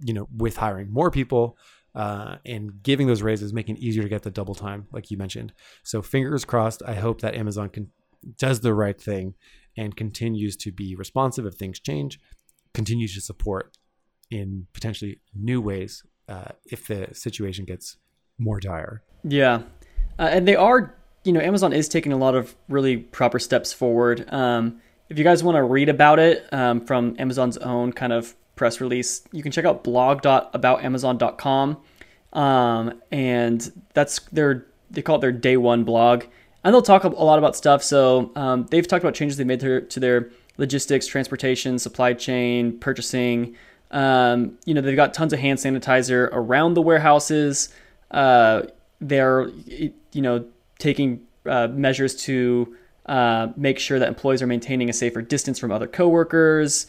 you 0.00 0.14
know, 0.14 0.28
with 0.36 0.56
hiring 0.56 0.92
more 0.92 1.10
people 1.10 1.56
uh, 1.94 2.36
and 2.44 2.82
giving 2.82 3.06
those 3.06 3.22
raises, 3.22 3.52
making 3.52 3.76
it 3.76 3.80
easier 3.80 4.02
to 4.02 4.08
get 4.08 4.22
the 4.22 4.30
double 4.30 4.54
time, 4.54 4.86
like 4.92 5.10
you 5.10 5.16
mentioned. 5.16 5.52
So 5.82 6.02
fingers 6.02 6.44
crossed. 6.44 6.82
I 6.86 6.94
hope 6.94 7.20
that 7.20 7.34
Amazon 7.34 7.68
can 7.68 7.90
does 8.38 8.60
the 8.60 8.74
right 8.74 9.00
thing 9.00 9.34
and 9.76 9.96
continues 9.96 10.56
to 10.56 10.72
be 10.72 10.94
responsive 10.94 11.46
if 11.46 11.54
things 11.54 11.78
change, 11.78 12.18
continues 12.72 13.14
to 13.14 13.20
support 13.20 13.76
in 14.30 14.66
potentially 14.72 15.20
new 15.34 15.60
ways 15.60 16.02
uh, 16.28 16.52
if 16.66 16.86
the 16.86 17.08
situation 17.12 17.64
gets 17.64 17.96
more 18.38 18.60
dire. 18.60 19.02
Yeah, 19.22 19.62
uh, 20.18 20.28
and 20.30 20.48
they 20.48 20.56
are. 20.56 20.94
You 21.24 21.32
know, 21.32 21.40
Amazon 21.40 21.72
is 21.72 21.88
taking 21.88 22.12
a 22.12 22.18
lot 22.18 22.34
of 22.34 22.54
really 22.68 22.98
proper 22.98 23.38
steps 23.38 23.72
forward. 23.72 24.30
Um, 24.30 24.82
if 25.08 25.16
you 25.16 25.24
guys 25.24 25.42
want 25.42 25.56
to 25.56 25.62
read 25.62 25.88
about 25.88 26.18
it 26.18 26.46
um, 26.52 26.84
from 26.84 27.16
Amazon's 27.18 27.56
own 27.58 27.92
kind 27.92 28.12
of 28.12 28.34
press 28.56 28.80
release, 28.80 29.22
you 29.32 29.42
can 29.42 29.52
check 29.52 29.64
out 29.64 29.84
blog.aboutamazon.com. 29.84 31.82
Um, 32.32 33.02
and 33.10 33.82
that's 33.94 34.20
their, 34.32 34.66
they 34.90 35.02
call 35.02 35.16
it 35.16 35.20
their 35.20 35.32
day 35.32 35.56
one 35.56 35.84
blog. 35.84 36.24
And 36.62 36.72
they'll 36.72 36.82
talk 36.82 37.04
a 37.04 37.08
lot 37.08 37.38
about 37.38 37.56
stuff. 37.56 37.82
So 37.82 38.32
um, 38.36 38.66
they've 38.70 38.86
talked 38.86 39.04
about 39.04 39.14
changes 39.14 39.36
they 39.36 39.44
made 39.44 39.60
to 39.60 39.66
their, 39.66 39.80
to 39.82 40.00
their 40.00 40.30
logistics, 40.56 41.06
transportation, 41.06 41.78
supply 41.78 42.14
chain, 42.14 42.78
purchasing. 42.78 43.56
Um, 43.90 44.58
you 44.64 44.74
know, 44.74 44.80
they've 44.80 44.96
got 44.96 45.14
tons 45.14 45.32
of 45.32 45.38
hand 45.38 45.58
sanitizer 45.58 46.28
around 46.32 46.74
the 46.74 46.82
warehouses. 46.82 47.68
Uh, 48.10 48.62
they're, 49.00 49.48
you 49.48 49.92
know, 50.22 50.46
taking 50.78 51.26
uh, 51.46 51.68
measures 51.68 52.16
to 52.24 52.76
uh, 53.06 53.48
make 53.56 53.78
sure 53.78 53.98
that 53.98 54.08
employees 54.08 54.40
are 54.42 54.46
maintaining 54.46 54.88
a 54.88 54.92
safer 54.92 55.20
distance 55.20 55.58
from 55.58 55.70
other 55.70 55.86
coworkers. 55.86 56.86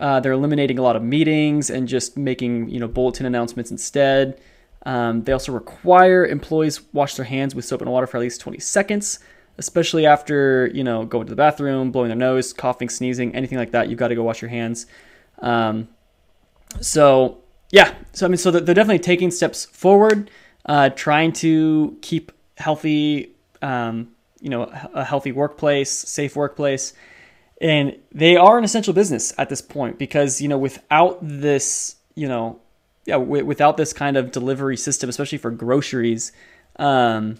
Uh, 0.00 0.18
they're 0.18 0.32
eliminating 0.32 0.78
a 0.78 0.82
lot 0.82 0.96
of 0.96 1.02
meetings 1.02 1.68
and 1.68 1.86
just 1.86 2.16
making 2.16 2.68
you 2.70 2.80
know 2.80 2.88
bulletin 2.88 3.26
announcements 3.26 3.70
instead. 3.70 4.40
Um, 4.86 5.24
they 5.24 5.32
also 5.32 5.52
require 5.52 6.26
employees 6.26 6.80
wash 6.94 7.14
their 7.16 7.26
hands 7.26 7.54
with 7.54 7.66
soap 7.66 7.82
and 7.82 7.90
water 7.90 8.06
for 8.06 8.16
at 8.16 8.20
least 8.20 8.40
20 8.40 8.58
seconds, 8.60 9.18
especially 9.58 10.06
after 10.06 10.70
you 10.72 10.82
know 10.82 11.04
going 11.04 11.26
to 11.26 11.30
the 11.30 11.36
bathroom, 11.36 11.92
blowing 11.92 12.08
their 12.08 12.16
nose, 12.16 12.54
coughing, 12.54 12.88
sneezing, 12.88 13.34
anything 13.34 13.58
like 13.58 13.72
that. 13.72 13.90
You've 13.90 13.98
got 13.98 14.08
to 14.08 14.14
go 14.14 14.22
wash 14.22 14.40
your 14.40 14.48
hands. 14.48 14.86
Um, 15.40 15.88
so 16.80 17.42
yeah, 17.70 17.94
so 18.12 18.24
I 18.24 18.30
mean, 18.30 18.38
so 18.38 18.50
they're 18.50 18.74
definitely 18.74 19.00
taking 19.00 19.30
steps 19.30 19.66
forward, 19.66 20.30
uh, 20.64 20.88
trying 20.90 21.32
to 21.34 21.98
keep 22.00 22.32
healthy, 22.56 23.36
um, 23.60 24.08
you 24.40 24.48
know, 24.48 24.62
a 24.94 25.04
healthy 25.04 25.32
workplace, 25.32 25.90
safe 25.90 26.36
workplace 26.36 26.94
and 27.60 27.96
they 28.12 28.36
are 28.36 28.58
an 28.58 28.64
essential 28.64 28.94
business 28.94 29.32
at 29.38 29.48
this 29.48 29.60
point 29.60 29.98
because 29.98 30.40
you 30.40 30.48
know 30.48 30.58
without 30.58 31.18
this 31.20 31.96
you 32.14 32.28
know 32.28 32.60
yeah 33.06 33.18
w- 33.18 33.44
without 33.44 33.76
this 33.76 33.92
kind 33.92 34.16
of 34.16 34.30
delivery 34.30 34.76
system 34.76 35.08
especially 35.10 35.38
for 35.38 35.50
groceries 35.50 36.32
um, 36.76 37.38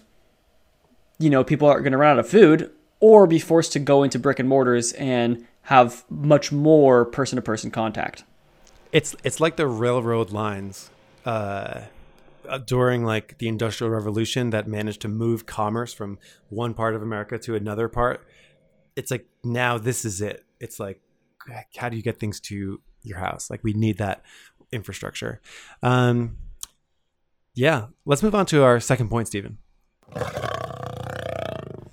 you 1.19 1.29
know 1.29 1.43
people 1.43 1.67
are 1.67 1.79
going 1.79 1.91
to 1.91 1.97
run 1.97 2.13
out 2.13 2.19
of 2.19 2.29
food 2.29 2.71
or 2.99 3.27
be 3.27 3.39
forced 3.39 3.73
to 3.73 3.79
go 3.79 4.03
into 4.03 4.19
brick 4.19 4.39
and 4.39 4.47
mortars 4.47 4.93
and 4.93 5.45
have 5.63 6.03
much 6.09 6.51
more 6.51 7.05
person 7.05 7.35
to 7.35 7.41
person 7.41 7.71
contact. 7.71 8.23
It's 8.91 9.15
it's 9.23 9.39
like 9.39 9.55
the 9.55 9.67
railroad 9.67 10.31
lines 10.31 10.89
uh, 11.25 11.81
during 12.65 13.03
like 13.03 13.37
the 13.37 13.47
industrial 13.47 13.91
revolution 13.91 14.49
that 14.51 14.67
managed 14.67 15.01
to 15.01 15.07
move 15.07 15.45
commerce 15.45 15.93
from 15.93 16.17
one 16.49 16.73
part 16.73 16.95
of 16.95 17.01
america 17.01 17.37
to 17.37 17.55
another 17.55 17.87
part 17.87 18.25
it's 18.95 19.11
like 19.11 19.25
now 19.43 19.77
this 19.77 20.05
is 20.05 20.21
it. 20.21 20.45
It's 20.59 20.79
like 20.79 21.01
how 21.75 21.89
do 21.89 21.97
you 21.97 22.03
get 22.03 22.19
things 22.19 22.39
to 22.39 22.81
your 23.03 23.17
house? 23.17 23.49
Like 23.49 23.63
we 23.63 23.73
need 23.73 23.97
that 23.97 24.23
infrastructure. 24.71 25.41
Um, 25.81 26.37
yeah, 27.53 27.87
let's 28.05 28.23
move 28.23 28.35
on 28.35 28.45
to 28.47 28.63
our 28.63 28.79
second 28.79 29.09
point, 29.09 29.27
Stephen. 29.27 29.57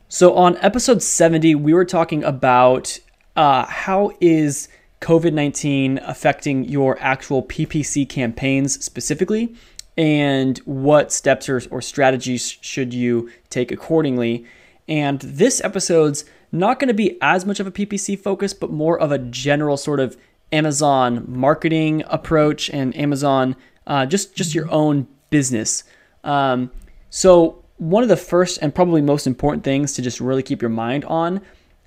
So 0.09 0.35
on 0.35 0.57
episode 0.59 1.03
70, 1.03 1.55
we 1.57 1.75
were 1.75 1.85
talking 1.85 2.25
about 2.25 2.99
uh, 3.37 3.67
how 3.67 4.13
is 4.21 4.69
COVID 5.01 5.33
19 5.33 5.99
affecting 5.99 6.65
your 6.65 6.97
actual 7.01 7.43
PPC 7.43 8.09
campaigns 8.09 8.83
specifically, 8.85 9.55
and 9.97 10.59
what 10.59 11.13
steps 11.13 11.49
or, 11.49 11.61
or 11.71 11.83
strategies 11.83 12.57
should 12.61 12.95
you 12.95 13.31
take 13.51 13.71
accordingly. 13.71 14.47
And 14.87 15.21
this 15.21 15.61
episode's 15.63 16.25
not 16.51 16.79
going 16.79 16.89
to 16.89 16.95
be 16.95 17.19
as 17.21 17.45
much 17.45 17.61
of 17.61 17.67
a 17.67 17.71
PPC 17.71 18.19
focus, 18.19 18.55
but 18.55 18.71
more 18.71 18.99
of 18.99 19.13
a 19.13 19.19
general 19.19 19.77
sort 19.77 20.01
of 20.01 20.17
Amazon 20.53 21.25
marketing 21.29 22.03
approach 22.09 22.71
and 22.71 22.97
Amazon 22.97 23.57
uh, 23.87 24.07
just 24.07 24.35
just 24.35 24.55
your 24.55 24.71
own 24.71 25.09
business. 25.31 25.85
Um, 26.25 26.71
so 27.11 27.65
one 27.79 28.03
of 28.03 28.09
the 28.09 28.17
first 28.17 28.59
and 28.61 28.75
probably 28.75 29.01
most 29.01 29.27
important 29.27 29.65
things 29.65 29.95
to 29.95 30.03
just 30.03 30.21
really 30.21 30.43
keep 30.43 30.61
your 30.61 30.69
mind 30.69 31.05
on 31.07 31.41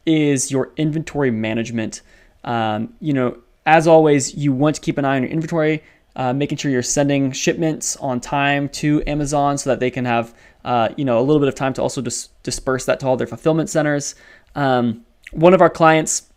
is 0.05 0.51
your 0.51 0.71
inventory 0.77 1.31
management. 1.31 2.01
Um, 2.43 2.93
you 2.99 3.13
know, 3.13 3.37
as 3.65 3.87
always, 3.87 4.33
you 4.35 4.51
want 4.51 4.75
to 4.77 4.81
keep 4.81 4.97
an 4.97 5.05
eye 5.05 5.15
on 5.15 5.21
your 5.21 5.31
inventory, 5.31 5.83
uh, 6.15 6.33
making 6.33 6.57
sure 6.57 6.71
you're 6.71 6.81
sending 6.81 7.31
shipments 7.31 7.95
on 7.97 8.19
time 8.19 8.67
to 8.69 9.03
Amazon 9.05 9.57
so 9.57 9.69
that 9.69 9.79
they 9.79 9.91
can 9.91 10.05
have 10.05 10.33
uh, 10.65 10.89
you 10.97 11.05
know 11.05 11.19
a 11.19 11.21
little 11.21 11.39
bit 11.39 11.47
of 11.47 11.55
time 11.55 11.73
to 11.73 11.81
also 11.81 12.01
dis- 12.01 12.29
disperse 12.43 12.85
that 12.85 12.99
to 12.99 13.07
all 13.07 13.17
their 13.17 13.27
fulfillment 13.27 13.69
centers. 13.69 14.15
Um, 14.55 15.05
one 15.31 15.53
of 15.53 15.61
our 15.61 15.69
clients, 15.69 16.29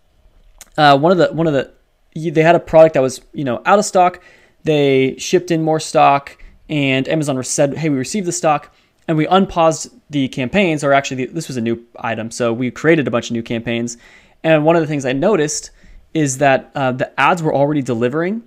uh, 0.76 0.98
one 0.98 1.12
of 1.12 1.18
the 1.18 1.32
one 1.32 1.46
of 1.46 1.52
the 1.52 1.72
they 2.14 2.42
had 2.42 2.54
a 2.54 2.60
product 2.60 2.94
that 2.94 3.00
was 3.00 3.20
you 3.32 3.44
know 3.44 3.62
out 3.66 3.78
of 3.78 3.84
stock. 3.84 4.22
They 4.62 5.16
shipped 5.18 5.50
in 5.50 5.62
more 5.62 5.80
stock, 5.80 6.42
and 6.68 7.08
Amazon 7.08 7.42
said, 7.42 7.76
"Hey, 7.76 7.88
we 7.88 7.96
received 7.96 8.26
the 8.26 8.32
stock." 8.32 8.74
And 9.06 9.18
we 9.18 9.26
unpaused 9.26 9.90
the 10.08 10.28
campaigns, 10.28 10.82
or 10.82 10.94
actually, 10.94 11.26
this 11.26 11.46
was 11.46 11.58
a 11.58 11.60
new 11.60 11.84
item. 11.98 12.30
So 12.30 12.54
we 12.54 12.70
created 12.70 13.06
a 13.06 13.10
bunch 13.10 13.28
of 13.28 13.32
new 13.32 13.42
campaigns. 13.42 13.98
And 14.42 14.64
one 14.64 14.76
of 14.76 14.80
the 14.80 14.86
things 14.86 15.04
I 15.04 15.12
noticed 15.12 15.72
is 16.14 16.38
that 16.38 16.70
uh, 16.74 16.92
the 16.92 17.20
ads 17.20 17.42
were 17.42 17.54
already 17.54 17.82
delivering, 17.82 18.42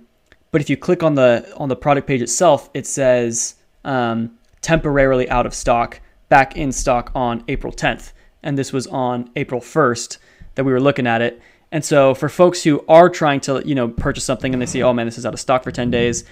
but 0.50 0.60
if 0.60 0.68
you 0.68 0.76
click 0.76 1.04
on 1.04 1.14
the 1.14 1.52
on 1.56 1.68
the 1.68 1.76
product 1.76 2.08
page 2.08 2.22
itself, 2.22 2.70
it 2.74 2.88
says 2.88 3.54
um, 3.84 4.36
temporarily 4.60 5.30
out 5.30 5.46
of 5.46 5.54
stock, 5.54 6.00
back 6.28 6.56
in 6.56 6.72
stock 6.72 7.12
on 7.14 7.44
April 7.46 7.72
10th 7.72 8.12
and 8.42 8.56
this 8.56 8.72
was 8.72 8.86
on 8.86 9.30
April 9.36 9.60
1st 9.60 10.18
that 10.54 10.64
we 10.64 10.72
were 10.72 10.80
looking 10.80 11.06
at 11.06 11.22
it. 11.22 11.40
And 11.70 11.84
so 11.84 12.14
for 12.14 12.28
folks 12.28 12.62
who 12.62 12.84
are 12.88 13.10
trying 13.10 13.40
to, 13.40 13.62
you 13.64 13.74
know, 13.74 13.88
purchase 13.88 14.24
something 14.24 14.52
and 14.52 14.60
they 14.60 14.66
see, 14.66 14.82
oh 14.82 14.92
man, 14.92 15.06
this 15.06 15.18
is 15.18 15.26
out 15.26 15.34
of 15.34 15.40
stock 15.40 15.62
for 15.64 15.70
10 15.70 15.90
days, 15.90 16.24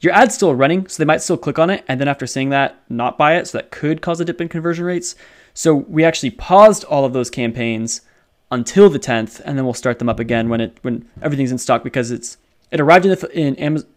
your 0.00 0.12
ad's 0.12 0.34
still 0.34 0.54
running, 0.54 0.86
so 0.86 1.00
they 1.02 1.06
might 1.06 1.22
still 1.22 1.38
click 1.38 1.58
on 1.58 1.70
it, 1.70 1.82
and 1.88 1.98
then 1.98 2.08
after 2.08 2.26
seeing 2.26 2.50
that, 2.50 2.82
not 2.90 3.16
buy 3.16 3.36
it. 3.36 3.46
So 3.48 3.58
that 3.58 3.70
could 3.70 4.02
cause 4.02 4.20
a 4.20 4.24
dip 4.24 4.40
in 4.40 4.48
conversion 4.48 4.84
rates. 4.84 5.14
So 5.54 5.74
we 5.74 6.04
actually 6.04 6.30
paused 6.30 6.84
all 6.84 7.06
of 7.06 7.14
those 7.14 7.30
campaigns 7.30 8.02
until 8.50 8.90
the 8.90 8.98
10th, 8.98 9.40
and 9.44 9.56
then 9.56 9.64
we'll 9.64 9.72
start 9.72 9.98
them 9.98 10.10
up 10.10 10.20
again 10.20 10.50
when 10.50 10.60
it 10.60 10.78
when 10.82 11.08
everything's 11.22 11.52
in 11.52 11.58
stock 11.58 11.82
because 11.82 12.10
it's 12.10 12.36
it 12.70 12.80
arrived 12.80 13.06
in, 13.06 13.12
the, 13.12 13.30
in 13.30 13.56
Amazon. 13.56 13.88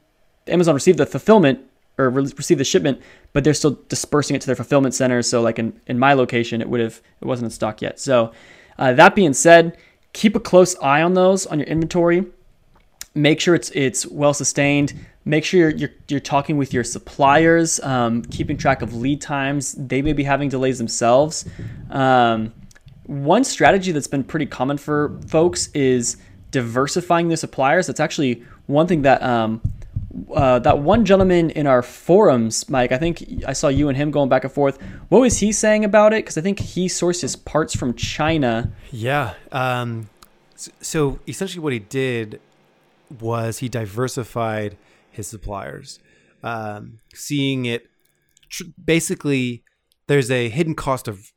Amazon 0.47 0.75
received 0.75 0.97
the 0.97 1.05
fulfillment 1.05 1.59
or 1.97 2.09
receive 2.09 2.57
the 2.57 2.63
shipment, 2.63 3.01
but 3.33 3.43
they're 3.43 3.53
still 3.53 3.79
dispersing 3.89 4.35
it 4.35 4.41
to 4.41 4.47
their 4.47 4.55
fulfillment 4.55 4.93
centers. 4.93 5.29
So 5.29 5.41
like 5.41 5.59
in, 5.59 5.79
in 5.87 5.97
my 5.97 6.13
location, 6.13 6.61
it 6.61 6.69
would 6.69 6.79
have 6.79 7.01
it 7.21 7.25
wasn't 7.25 7.45
in 7.45 7.51
stock 7.51 7.81
yet. 7.81 7.99
So 7.99 8.31
uh, 8.77 8.93
that 8.93 9.15
being 9.15 9.33
said, 9.33 9.77
keep 10.13 10.35
a 10.35 10.39
close 10.39 10.75
eye 10.79 11.01
on 11.01 11.13
those 11.13 11.45
on 11.45 11.59
your 11.59 11.67
inventory. 11.67 12.25
Make 13.15 13.39
sure 13.39 13.55
it's 13.55 13.71
it's 13.71 14.05
well 14.05 14.33
sustained. 14.33 14.93
Make 15.25 15.43
sure 15.43 15.59
you're 15.59 15.71
you're, 15.71 15.89
you're 16.07 16.19
talking 16.19 16.57
with 16.57 16.71
your 16.71 16.83
suppliers, 16.83 17.79
um, 17.79 18.21
keeping 18.23 18.57
track 18.57 18.81
of 18.81 18.93
lead 18.93 19.21
times. 19.21 19.73
They 19.73 20.01
may 20.01 20.13
be 20.13 20.23
having 20.23 20.49
delays 20.49 20.77
themselves. 20.77 21.45
Um, 21.89 22.53
one 23.07 23.43
strategy 23.43 23.91
that's 23.91 24.07
been 24.07 24.23
pretty 24.23 24.45
common 24.45 24.77
for 24.77 25.19
folks 25.27 25.69
is 25.73 26.17
diversifying 26.51 27.27
their 27.27 27.37
suppliers. 27.37 27.87
That's 27.87 27.99
actually 27.99 28.43
one 28.67 28.85
thing 28.85 29.01
that 29.01 29.23
um, 29.23 29.61
uh, 30.33 30.59
that 30.59 30.79
one 30.79 31.05
gentleman 31.05 31.49
in 31.51 31.67
our 31.67 31.81
forums, 31.81 32.69
Mike. 32.69 32.91
I 32.91 32.97
think 32.97 33.43
I 33.45 33.53
saw 33.53 33.67
you 33.67 33.89
and 33.89 33.97
him 33.97 34.11
going 34.11 34.29
back 34.29 34.43
and 34.43 34.51
forth. 34.51 34.81
What 35.09 35.19
was 35.19 35.39
he 35.39 35.51
saying 35.51 35.85
about 35.85 36.13
it? 36.13 36.25
Because 36.25 36.37
I 36.37 36.41
think 36.41 36.59
he 36.59 36.87
sourced 36.87 37.21
his 37.21 37.35
parts 37.35 37.75
from 37.75 37.93
China. 37.93 38.71
Yeah. 38.91 39.33
Um, 39.51 40.09
so 40.55 41.19
essentially, 41.27 41.61
what 41.61 41.73
he 41.73 41.79
did 41.79 42.39
was 43.19 43.59
he 43.59 43.69
diversified 43.69 44.77
his 45.11 45.27
suppliers, 45.27 45.99
um, 46.43 46.99
seeing 47.13 47.65
it. 47.65 47.87
Tr- 48.49 48.63
basically, 48.83 49.63
there's 50.07 50.31
a 50.31 50.49
hidden 50.49 50.75
cost 50.75 51.07
of 51.07 51.31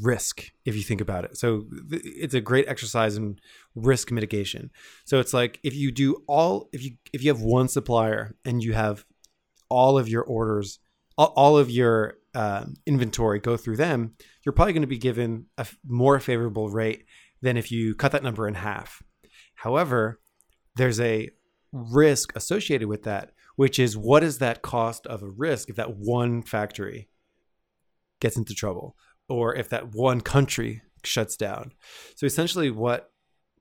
risk 0.00 0.52
if 0.64 0.76
you 0.76 0.82
think 0.82 1.00
about 1.00 1.24
it. 1.24 1.36
So 1.36 1.64
th- 1.90 2.02
it's 2.04 2.34
a 2.34 2.40
great 2.40 2.68
exercise 2.68 3.16
in 3.16 3.38
risk 3.74 4.10
mitigation. 4.10 4.70
So 5.04 5.18
it's 5.18 5.34
like 5.34 5.58
if 5.62 5.74
you 5.74 5.90
do 5.90 6.22
all 6.26 6.68
if 6.72 6.82
you 6.82 6.92
if 7.12 7.22
you 7.24 7.30
have 7.30 7.42
one 7.42 7.68
supplier 7.68 8.36
and 8.44 8.62
you 8.62 8.72
have 8.72 9.04
all 9.68 9.98
of 9.98 10.08
your 10.08 10.22
orders 10.22 10.78
all, 11.18 11.58
of 11.58 11.70
your 11.70 12.14
um, 12.34 12.74
inventory 12.86 13.40
go 13.40 13.56
through 13.56 13.76
them, 13.76 14.14
you're 14.42 14.54
probably 14.54 14.72
going 14.72 14.82
to 14.82 14.88
be 14.88 14.96
given 14.96 15.46
a 15.58 15.62
f- 15.62 15.76
more 15.86 16.18
favorable 16.18 16.70
rate 16.70 17.04
than 17.42 17.58
if 17.58 17.70
you 17.70 17.94
cut 17.94 18.12
that 18.12 18.22
number 18.22 18.48
in 18.48 18.54
half. 18.54 19.02
However, 19.56 20.20
there's 20.76 21.00
a 21.00 21.28
risk 21.72 22.34
associated 22.34 22.88
with 22.88 23.02
that, 23.02 23.32
which 23.56 23.78
is 23.78 23.96
what 23.96 24.22
is 24.22 24.38
that 24.38 24.62
cost 24.62 25.06
of 25.06 25.22
a 25.22 25.28
risk 25.28 25.68
if 25.68 25.76
that 25.76 25.96
one 25.96 26.42
factory 26.42 27.08
gets 28.20 28.36
into 28.36 28.54
trouble 28.54 28.96
or 29.30 29.54
if 29.54 29.68
that 29.70 29.94
one 29.94 30.20
country 30.20 30.82
shuts 31.04 31.36
down. 31.36 31.72
So 32.16 32.26
essentially, 32.26 32.70
what 32.70 33.12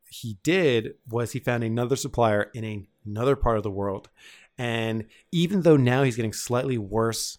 he 0.10 0.38
did 0.44 0.96
was 1.08 1.32
he 1.32 1.40
found 1.40 1.64
another 1.64 1.96
supplier 1.96 2.50
in 2.54 2.88
another 3.06 3.36
part 3.36 3.58
of 3.58 3.64
the 3.64 3.72
world. 3.72 4.10
And 4.58 5.06
even 5.32 5.62
though 5.62 5.78
now 5.78 6.04
he's 6.04 6.16
getting 6.16 6.34
slightly 6.34 6.78
worse 6.78 7.38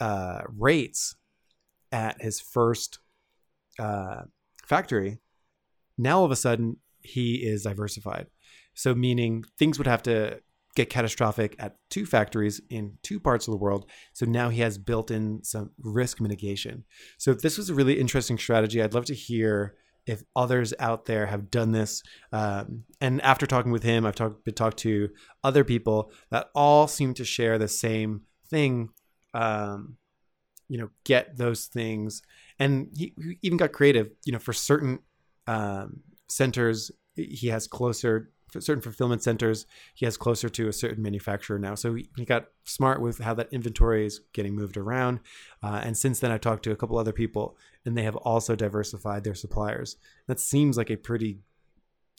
uh, 0.00 0.42
rates 0.58 1.14
at 1.92 2.20
his 2.20 2.40
first 2.40 2.98
uh, 3.78 4.22
factory, 4.66 5.18
now 5.96 6.18
all 6.18 6.24
of 6.24 6.30
a 6.30 6.36
sudden 6.36 6.78
he 7.00 7.36
is 7.36 7.62
diversified. 7.62 8.26
So, 8.74 8.94
meaning 8.94 9.44
things 9.58 9.78
would 9.78 9.86
have 9.86 10.02
to 10.04 10.40
get 10.76 10.90
catastrophic 10.90 11.56
at 11.58 11.76
two 11.88 12.06
factories 12.06 12.60
in 12.70 12.96
two 13.02 13.18
parts 13.18 13.48
of 13.48 13.52
the 13.52 13.58
world. 13.58 13.86
So 14.12 14.26
now 14.26 14.48
he 14.50 14.60
has 14.60 14.78
built 14.78 15.10
in 15.10 15.42
some 15.42 15.70
risk 15.82 16.20
mitigation. 16.20 16.84
So 17.18 17.34
this 17.34 17.58
was 17.58 17.70
a 17.70 17.74
really 17.74 17.98
interesting 17.98 18.38
strategy. 18.38 18.82
I'd 18.82 18.94
love 18.94 19.06
to 19.06 19.14
hear 19.14 19.74
if 20.06 20.22
others 20.34 20.72
out 20.78 21.04
there 21.04 21.26
have 21.26 21.50
done 21.50 21.72
this. 21.72 22.02
Um, 22.32 22.84
and 23.00 23.20
after 23.22 23.46
talking 23.46 23.72
with 23.72 23.82
him, 23.82 24.06
I've 24.06 24.14
talked 24.14 24.44
been 24.44 24.54
talked 24.54 24.78
to 24.78 25.10
other 25.44 25.64
people 25.64 26.12
that 26.30 26.48
all 26.54 26.86
seem 26.88 27.14
to 27.14 27.24
share 27.24 27.58
the 27.58 27.68
same 27.68 28.22
thing. 28.48 28.90
Um, 29.34 29.96
you 30.68 30.78
know, 30.78 30.90
get 31.04 31.36
those 31.36 31.66
things, 31.66 32.22
and 32.58 32.90
he, 32.96 33.12
he 33.20 33.38
even 33.42 33.58
got 33.58 33.72
creative. 33.72 34.10
You 34.24 34.32
know, 34.32 34.38
for 34.38 34.52
certain 34.52 35.00
um, 35.46 36.00
centers, 36.28 36.92
he 37.16 37.48
has 37.48 37.66
closer 37.66 38.30
certain 38.58 38.82
fulfillment 38.82 39.22
centers 39.22 39.66
he 39.94 40.04
has 40.04 40.16
closer 40.16 40.48
to 40.48 40.68
a 40.68 40.72
certain 40.72 41.02
manufacturer 41.02 41.58
now. 41.58 41.74
So 41.74 41.94
he, 41.94 42.08
got 42.24 42.46
smart 42.64 43.00
with 43.00 43.18
how 43.18 43.34
that 43.34 43.52
inventory 43.52 44.06
is 44.06 44.20
getting 44.32 44.54
moved 44.54 44.76
around. 44.76 45.20
Uh, 45.62 45.80
and 45.82 45.96
since 45.96 46.20
then 46.20 46.30
i 46.30 46.38
talked 46.38 46.62
to 46.64 46.72
a 46.72 46.76
couple 46.76 46.98
other 46.98 47.12
people 47.12 47.56
and 47.84 47.96
they 47.96 48.02
have 48.02 48.16
also 48.16 48.54
diversified 48.54 49.24
their 49.24 49.34
suppliers. 49.34 49.96
That 50.26 50.40
seems 50.40 50.76
like 50.76 50.90
a 50.90 50.96
pretty 50.96 51.38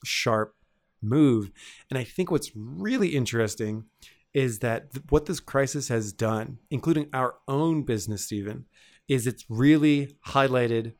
sharp 0.03 0.55
move. 1.01 1.51
And 1.89 1.97
i 1.97 2.03
think 2.03 2.31
what's 2.31 2.51
really 2.55 3.09
interesting 3.09 3.85
is 4.33 4.59
that 4.59 4.94
th- 4.94 5.05
what 5.09 5.25
this 5.25 5.39
crisis 5.39 5.87
has 5.89 6.13
done 6.13 6.57
including 6.70 7.09
our 7.13 7.35
own 7.48 7.83
business 7.83 8.25
stephen 8.25 8.65
is 9.07 9.27
it's 9.27 9.46
really 9.50 10.15
highlighted 10.27 10.94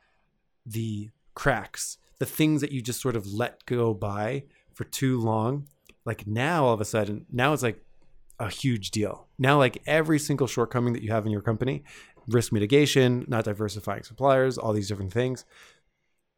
the 0.66 1.10
cracks 1.34 1.98
the 2.18 2.26
things 2.26 2.60
that 2.60 2.70
you 2.70 2.80
just 2.80 3.00
sort 3.00 3.16
of 3.16 3.26
let 3.26 3.64
go 3.66 3.92
by 3.92 4.44
for 4.74 4.84
too 4.84 5.20
long, 5.20 5.68
like 6.04 6.26
now 6.26 6.64
all 6.64 6.74
of 6.74 6.80
a 6.80 6.84
sudden, 6.84 7.26
now 7.30 7.52
it's 7.52 7.62
like 7.62 7.82
a 8.38 8.50
huge 8.50 8.90
deal. 8.90 9.28
Now, 9.38 9.58
like 9.58 9.82
every 9.86 10.18
single 10.18 10.46
shortcoming 10.46 10.92
that 10.94 11.02
you 11.02 11.10
have 11.10 11.26
in 11.26 11.32
your 11.32 11.42
company, 11.42 11.84
risk 12.28 12.52
mitigation, 12.52 13.24
not 13.28 13.44
diversifying 13.44 14.02
suppliers, 14.02 14.58
all 14.58 14.72
these 14.72 14.88
different 14.88 15.12
things, 15.12 15.44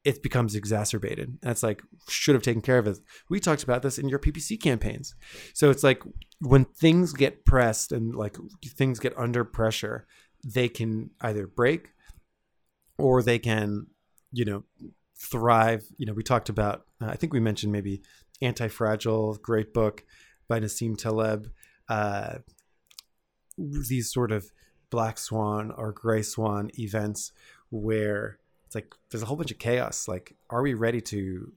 it 0.05 0.23
becomes 0.23 0.55
exacerbated. 0.55 1.39
It's 1.43 1.63
like, 1.63 1.83
should 2.09 2.35
have 2.35 2.43
taken 2.43 2.61
care 2.61 2.79
of 2.79 2.87
it. 2.87 2.99
We 3.31 3.41
talked 3.41 3.63
about 3.63 3.83
this 3.83 3.99
in 3.99 4.09
your 4.09 4.19
PPC 4.19 4.61
campaigns. 4.61 5.15
So 5.55 5.71
it's 5.71 5.83
like 5.83 6.03
when 6.41 6.67
things 6.67 7.15
get 7.15 7.47
pressed 7.47 7.91
and 7.91 8.15
like 8.15 8.37
things 8.67 8.99
get 8.99 9.19
under 9.19 9.45
pressure, 9.45 10.07
they 10.45 10.69
can 10.69 11.11
either 11.23 11.47
break 11.47 11.89
or 12.99 13.23
they 13.23 13.39
can, 13.39 13.87
you 14.31 14.45
know, 14.45 14.65
thrive. 15.17 15.85
You 15.97 16.07
know, 16.07 16.13
we 16.13 16.23
talked 16.23 16.49
about, 16.49 16.87
uh, 17.01 17.07
I 17.07 17.17
think 17.17 17.33
we 17.33 17.41
mentioned 17.41 17.73
maybe 17.73 18.03
Anti 18.43 18.69
Fragile, 18.69 19.35
great 19.35 19.73
book 19.73 20.05
by 20.49 20.61
Nassim 20.61 20.97
Taleb. 20.97 21.51
Uh, 21.89 22.39
these 23.57 24.13
sort 24.13 24.33
of 24.33 24.51
black 24.91 25.19
swan 25.19 25.71
or 25.71 25.93
gray 25.93 26.23
swan 26.23 26.71
events 26.79 27.33
where 27.71 28.39
it's 28.65 28.75
like 28.75 28.95
there's 29.11 29.23
a 29.23 29.27
whole 29.27 29.37
bunch 29.37 29.51
of 29.51 29.59
chaos. 29.59 30.09
Like, 30.09 30.37
are 30.51 30.63
we 30.63 30.75
ready 30.75 31.01
to 31.03 31.53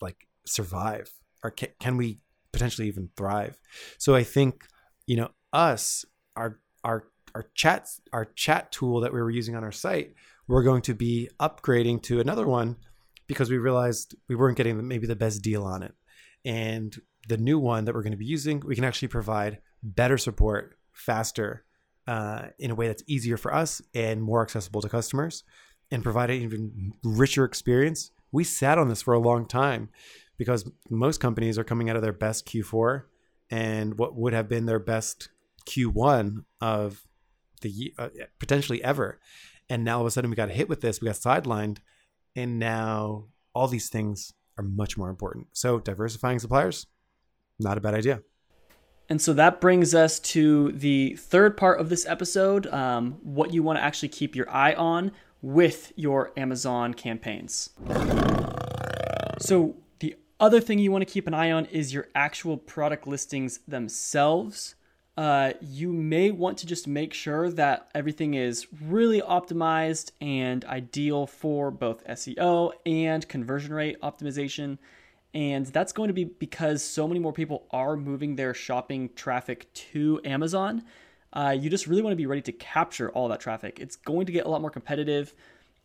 like 0.00 0.26
survive? 0.44 1.10
Or 1.42 1.50
can, 1.50 1.68
can 1.80 1.96
we 1.96 2.18
potentially 2.52 2.88
even 2.88 3.10
thrive? 3.16 3.58
So 3.98 4.14
I 4.14 4.24
think 4.24 4.66
you 5.06 5.16
know 5.16 5.30
us, 5.52 6.04
our 6.36 6.60
our 6.84 7.04
our 7.34 7.46
chat 7.54 7.88
our 8.12 8.26
chat 8.26 8.72
tool 8.72 9.00
that 9.00 9.12
we 9.12 9.20
were 9.20 9.30
using 9.30 9.56
on 9.56 9.64
our 9.64 9.72
site, 9.72 10.14
we're 10.52 10.62
going 10.62 10.82
to 10.82 10.92
be 10.92 11.30
upgrading 11.40 12.02
to 12.02 12.20
another 12.20 12.46
one 12.46 12.76
because 13.26 13.48
we 13.48 13.56
realized 13.56 14.14
we 14.28 14.34
weren't 14.34 14.58
getting 14.58 14.86
maybe 14.86 15.06
the 15.06 15.16
best 15.16 15.40
deal 15.40 15.64
on 15.64 15.82
it. 15.82 15.94
And 16.44 16.94
the 17.26 17.38
new 17.38 17.58
one 17.58 17.86
that 17.86 17.94
we're 17.94 18.02
going 18.02 18.12
to 18.12 18.18
be 18.18 18.26
using, 18.26 18.60
we 18.60 18.74
can 18.74 18.84
actually 18.84 19.08
provide 19.08 19.60
better 19.82 20.18
support 20.18 20.76
faster 20.92 21.64
uh, 22.06 22.48
in 22.58 22.70
a 22.70 22.74
way 22.74 22.86
that's 22.86 23.02
easier 23.06 23.38
for 23.38 23.54
us 23.54 23.80
and 23.94 24.22
more 24.22 24.42
accessible 24.42 24.82
to 24.82 24.90
customers 24.90 25.42
and 25.90 26.02
provide 26.02 26.28
an 26.28 26.42
even 26.42 26.92
richer 27.02 27.46
experience. 27.46 28.10
We 28.30 28.44
sat 28.44 28.76
on 28.76 28.90
this 28.90 29.00
for 29.00 29.14
a 29.14 29.18
long 29.18 29.46
time 29.46 29.88
because 30.36 30.70
most 30.90 31.18
companies 31.18 31.56
are 31.56 31.64
coming 31.64 31.88
out 31.88 31.96
of 31.96 32.02
their 32.02 32.12
best 32.12 32.46
Q4 32.46 33.04
and 33.50 33.98
what 33.98 34.16
would 34.16 34.34
have 34.34 34.50
been 34.50 34.66
their 34.66 34.78
best 34.78 35.30
Q1 35.66 36.44
of 36.60 37.06
the 37.62 37.94
uh, 37.96 38.08
potentially 38.38 38.84
ever. 38.84 39.18
And 39.72 39.84
now 39.84 39.94
all 39.94 40.00
of 40.02 40.06
a 40.06 40.10
sudden 40.10 40.28
we 40.28 40.36
got 40.36 40.50
hit 40.50 40.68
with 40.68 40.82
this, 40.82 41.00
we 41.00 41.06
got 41.06 41.14
sidelined, 41.14 41.78
and 42.36 42.58
now 42.58 43.28
all 43.54 43.68
these 43.68 43.88
things 43.88 44.34
are 44.58 44.62
much 44.62 44.98
more 44.98 45.08
important. 45.08 45.46
So 45.54 45.78
diversifying 45.78 46.40
suppliers, 46.40 46.86
not 47.58 47.78
a 47.78 47.80
bad 47.80 47.94
idea. 47.94 48.20
And 49.08 49.18
so 49.18 49.32
that 49.32 49.62
brings 49.62 49.94
us 49.94 50.20
to 50.20 50.72
the 50.72 51.16
third 51.16 51.56
part 51.56 51.80
of 51.80 51.88
this 51.88 52.04
episode 52.04 52.66
um, 52.66 53.12
what 53.22 53.54
you 53.54 53.62
want 53.62 53.78
to 53.78 53.82
actually 53.82 54.10
keep 54.10 54.36
your 54.36 54.50
eye 54.50 54.74
on 54.74 55.10
with 55.40 55.94
your 55.96 56.34
Amazon 56.36 56.92
campaigns. 56.92 57.70
So, 59.38 59.76
the 60.00 60.16
other 60.38 60.60
thing 60.60 60.80
you 60.80 60.92
want 60.92 61.00
to 61.00 61.10
keep 61.10 61.26
an 61.26 61.32
eye 61.32 61.50
on 61.50 61.64
is 61.64 61.94
your 61.94 62.08
actual 62.14 62.58
product 62.58 63.06
listings 63.06 63.60
themselves 63.66 64.74
uh, 65.16 65.52
you 65.60 65.92
may 65.92 66.30
want 66.30 66.58
to 66.58 66.66
just 66.66 66.88
make 66.88 67.12
sure 67.12 67.50
that 67.50 67.90
everything 67.94 68.34
is 68.34 68.66
really 68.82 69.20
optimized 69.20 70.12
and 70.20 70.64
ideal 70.64 71.26
for 71.26 71.70
both 71.70 72.06
SEO 72.06 72.72
and 72.86 73.28
conversion 73.28 73.74
rate 73.74 74.00
optimization. 74.00 74.78
And 75.34 75.66
that's 75.66 75.92
going 75.92 76.08
to 76.08 76.14
be 76.14 76.24
because 76.24 76.82
so 76.82 77.06
many 77.06 77.20
more 77.20 77.32
people 77.32 77.66
are 77.70 77.96
moving 77.96 78.36
their 78.36 78.54
shopping 78.54 79.10
traffic 79.14 79.72
to 79.74 80.20
Amazon. 80.24 80.84
Uh, 81.32 81.56
you 81.58 81.70
just 81.70 81.86
really 81.86 82.02
want 82.02 82.12
to 82.12 82.16
be 82.16 82.26
ready 82.26 82.42
to 82.42 82.52
capture 82.52 83.10
all 83.10 83.28
that 83.28 83.40
traffic. 83.40 83.78
It's 83.80 83.96
going 83.96 84.26
to 84.26 84.32
get 84.32 84.46
a 84.46 84.48
lot 84.48 84.60
more 84.60 84.70
competitive. 84.70 85.34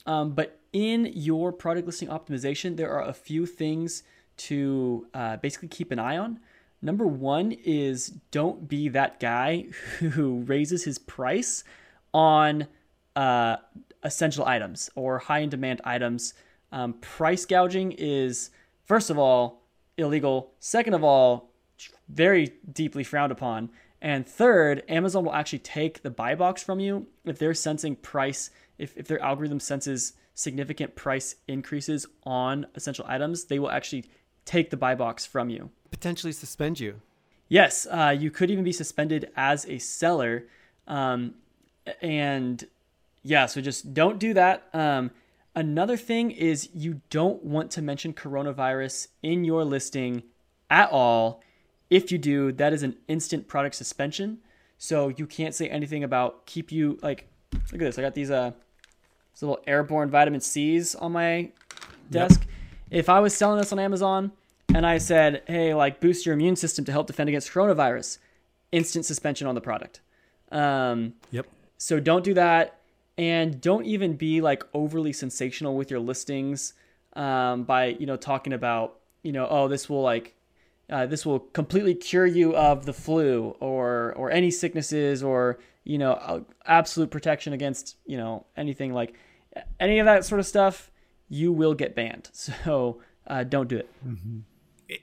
Um, 0.05 0.31
but 0.31 0.59
in 0.71 1.11
your 1.13 1.51
product 1.51 1.85
listing 1.85 2.07
optimization, 2.07 2.77
there 2.77 2.91
are 2.91 3.03
a 3.03 3.13
few 3.13 3.45
things 3.45 4.03
to 4.37 5.07
uh, 5.13 5.37
basically 5.37 5.67
keep 5.67 5.91
an 5.91 5.99
eye 5.99 6.17
on. 6.17 6.39
Number 6.81 7.07
one 7.07 7.51
is 7.51 8.07
don't 8.31 8.67
be 8.67 8.89
that 8.89 9.19
guy 9.19 9.67
who 9.99 10.41
raises 10.41 10.83
his 10.83 10.97
price 10.99 11.63
on 12.13 12.67
uh, 13.15 13.57
essential 14.03 14.45
items 14.45 14.89
or 14.95 15.19
high 15.19 15.39
in 15.39 15.49
demand 15.49 15.81
items. 15.83 16.33
Um, 16.71 16.93
price 16.93 17.45
gouging 17.45 17.93
is, 17.93 18.51
first 18.85 19.09
of 19.09 19.17
all, 19.17 19.63
illegal. 19.97 20.51
Second 20.59 20.93
of 20.93 21.03
all, 21.03 21.51
very 22.09 22.53
deeply 22.71 23.03
frowned 23.03 23.31
upon. 23.31 23.69
And 24.01 24.27
third, 24.27 24.83
Amazon 24.87 25.25
will 25.25 25.33
actually 25.33 25.59
take 25.59 26.03
the 26.03 26.11
buy 26.11 26.35
box 26.35 26.61
from 26.61 26.79
you 26.79 27.07
if 27.25 27.39
they're 27.39 27.53
sensing 27.53 27.95
price, 27.95 28.51
if, 28.77 28.95
if 28.95 29.07
their 29.07 29.21
algorithm 29.21 29.59
senses 29.59 30.13
significant 30.35 30.95
price 30.95 31.35
increases 31.47 32.05
on 32.23 32.67
essential 32.75 33.05
items, 33.07 33.45
they 33.45 33.57
will 33.57 33.71
actually 33.71 34.05
take 34.47 34.71
the 34.71 34.77
buy 34.77 34.95
box 34.95 35.25
from 35.25 35.49
you. 35.49 35.69
Potentially 35.91 36.31
suspend 36.31 36.79
you. 36.79 37.01
Yes, 37.49 37.85
uh, 37.89 38.15
you 38.17 38.31
could 38.31 38.49
even 38.49 38.63
be 38.63 38.71
suspended 38.71 39.29
as 39.35 39.65
a 39.67 39.77
seller. 39.77 40.47
Um, 40.87 41.35
and 42.01 42.65
yeah, 43.23 43.45
so 43.45 43.61
just 43.61 43.93
don't 43.93 44.19
do 44.19 44.33
that. 44.33 44.69
Um, 44.73 45.11
another 45.55 45.97
thing 45.97 46.31
is 46.31 46.69
you 46.73 47.01
don't 47.09 47.43
want 47.43 47.71
to 47.71 47.81
mention 47.81 48.13
coronavirus 48.13 49.07
in 49.21 49.43
your 49.43 49.63
listing 49.63 50.23
at 50.69 50.89
all. 50.91 51.41
If 51.89 52.11
you 52.11 52.17
do, 52.17 52.51
that 52.53 52.73
is 52.73 52.83
an 52.83 52.97
instant 53.07 53.47
product 53.47 53.75
suspension. 53.75 54.39
So 54.77 55.09
you 55.09 55.25
can't 55.25 55.55
say 55.55 55.67
anything 55.69 56.03
about 56.03 56.45
keep 56.45 56.71
you 56.71 56.99
like. 57.01 57.29
Look 57.53 57.73
at 57.73 57.79
this. 57.79 57.97
I 57.97 58.01
got 58.01 58.13
these 58.13 58.29
uh, 58.29 58.51
these 59.33 59.41
little 59.41 59.59
airborne 59.65 60.09
vitamin 60.09 60.41
C's 60.41 60.95
on 60.95 61.13
my 61.13 61.51
desk. 62.11 62.41
Yep. 62.41 62.49
If 62.89 63.09
I 63.09 63.19
was 63.19 63.35
selling 63.35 63.59
this 63.59 63.71
on 63.71 63.79
Amazon 63.79 64.31
and 64.73 64.85
I 64.85 64.97
said, 64.97 65.43
"Hey, 65.47 65.73
like 65.73 65.99
boost 65.99 66.25
your 66.25 66.33
immune 66.33 66.55
system 66.55 66.85
to 66.85 66.91
help 66.91 67.07
defend 67.07 67.29
against 67.29 67.51
coronavirus," 67.51 68.19
instant 68.71 69.05
suspension 69.05 69.47
on 69.47 69.55
the 69.55 69.61
product. 69.61 70.01
Um, 70.51 71.13
yep. 71.31 71.47
So 71.77 71.99
don't 71.99 72.23
do 72.23 72.33
that, 72.33 72.79
and 73.17 73.59
don't 73.59 73.85
even 73.85 74.15
be 74.15 74.41
like 74.41 74.63
overly 74.73 75.13
sensational 75.13 75.75
with 75.75 75.91
your 75.91 75.99
listings 75.99 76.73
um, 77.13 77.63
by 77.63 77.87
you 77.87 78.05
know 78.05 78.15
talking 78.15 78.53
about 78.53 78.99
you 79.23 79.31
know 79.31 79.47
oh 79.49 79.67
this 79.67 79.89
will 79.89 80.01
like 80.01 80.35
uh, 80.89 81.05
this 81.05 81.25
will 81.25 81.39
completely 81.39 81.93
cure 81.93 82.25
you 82.25 82.55
of 82.55 82.85
the 82.85 82.93
flu 82.93 83.55
or 83.59 84.13
or 84.15 84.31
any 84.31 84.51
sicknesses 84.51 85.23
or 85.23 85.59
you 85.83 85.97
know 85.97 86.45
absolute 86.65 87.11
protection 87.11 87.53
against 87.53 87.97
you 88.05 88.17
know 88.17 88.45
anything 88.55 88.93
like 88.93 89.15
any 89.79 89.99
of 89.99 90.05
that 90.05 90.23
sort 90.23 90.39
of 90.39 90.45
stuff 90.45 90.91
you 91.29 91.51
will 91.51 91.73
get 91.73 91.95
banned 91.95 92.29
so 92.33 93.01
uh, 93.27 93.43
don't 93.43 93.67
do 93.67 93.77
it 93.77 93.89
mm-hmm. 94.05 94.39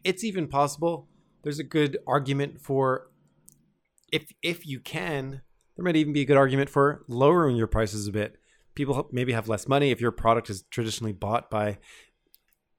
it's 0.04 0.24
even 0.24 0.46
possible 0.48 1.08
there's 1.42 1.58
a 1.58 1.64
good 1.64 1.98
argument 2.06 2.60
for 2.60 3.08
if 4.12 4.32
if 4.42 4.66
you 4.66 4.80
can 4.80 5.42
there 5.76 5.84
might 5.84 5.96
even 5.96 6.12
be 6.12 6.22
a 6.22 6.24
good 6.24 6.36
argument 6.36 6.70
for 6.70 7.04
lowering 7.08 7.56
your 7.56 7.66
prices 7.66 8.06
a 8.06 8.12
bit 8.12 8.36
people 8.74 9.08
maybe 9.12 9.32
have 9.32 9.48
less 9.48 9.68
money 9.68 9.90
if 9.90 10.00
your 10.00 10.10
product 10.10 10.50
is 10.50 10.64
traditionally 10.70 11.12
bought 11.12 11.50
by 11.50 11.78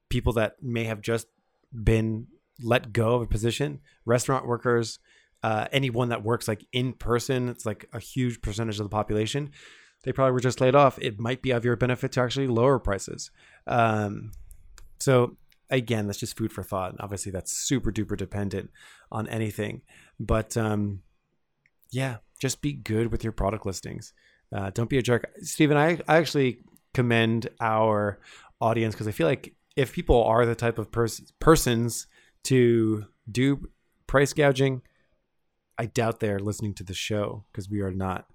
people 0.08 0.32
that 0.34 0.62
may 0.62 0.84
have 0.84 1.00
just 1.00 1.26
been 1.72 2.26
let 2.62 2.92
go 2.92 3.16
of 3.16 3.22
a 3.22 3.26
position. 3.26 3.80
Restaurant 4.04 4.46
workers, 4.46 4.98
uh, 5.42 5.66
anyone 5.72 6.08
that 6.08 6.22
works 6.22 6.48
like 6.48 6.66
in 6.72 6.92
person, 6.92 7.48
it's 7.48 7.66
like 7.66 7.88
a 7.92 8.00
huge 8.00 8.40
percentage 8.40 8.78
of 8.78 8.84
the 8.84 8.90
population. 8.90 9.50
They 10.04 10.12
probably 10.12 10.32
were 10.32 10.40
just 10.40 10.60
laid 10.60 10.74
off. 10.74 10.98
It 11.00 11.18
might 11.18 11.42
be 11.42 11.50
of 11.50 11.64
your 11.64 11.76
benefit 11.76 12.12
to 12.12 12.20
actually 12.20 12.46
lower 12.46 12.78
prices. 12.78 13.30
Um, 13.66 14.32
so 15.00 15.36
again, 15.70 16.06
that's 16.06 16.18
just 16.18 16.36
food 16.36 16.52
for 16.52 16.62
thought. 16.62 16.94
Obviously, 17.00 17.32
that's 17.32 17.52
super 17.52 17.90
duper 17.90 18.16
dependent 18.16 18.70
on 19.10 19.28
anything, 19.28 19.82
but 20.20 20.56
um, 20.56 21.02
yeah, 21.90 22.16
just 22.38 22.62
be 22.62 22.72
good 22.72 23.10
with 23.10 23.24
your 23.24 23.32
product 23.32 23.66
listings. 23.66 24.12
Uh, 24.54 24.70
don't 24.70 24.90
be 24.90 24.98
a 24.98 25.02
jerk, 25.02 25.30
Stephen. 25.40 25.76
I, 25.76 25.98
I 26.08 26.18
actually 26.18 26.58
commend 26.94 27.48
our 27.60 28.20
audience 28.60 28.94
because 28.94 29.08
I 29.08 29.12
feel 29.12 29.26
like 29.26 29.54
if 29.76 29.92
people 29.92 30.24
are 30.24 30.46
the 30.46 30.54
type 30.54 30.78
of 30.78 30.90
pers- 30.90 31.32
persons 31.40 32.06
to 32.44 33.06
do 33.30 33.68
price 34.06 34.32
gouging, 34.32 34.82
I 35.78 35.86
doubt 35.86 36.20
they're 36.20 36.38
listening 36.38 36.74
to 36.74 36.84
the 36.84 36.94
show 36.94 37.44
because 37.52 37.68
we 37.68 37.80
are 37.80 37.92
not 37.92 38.26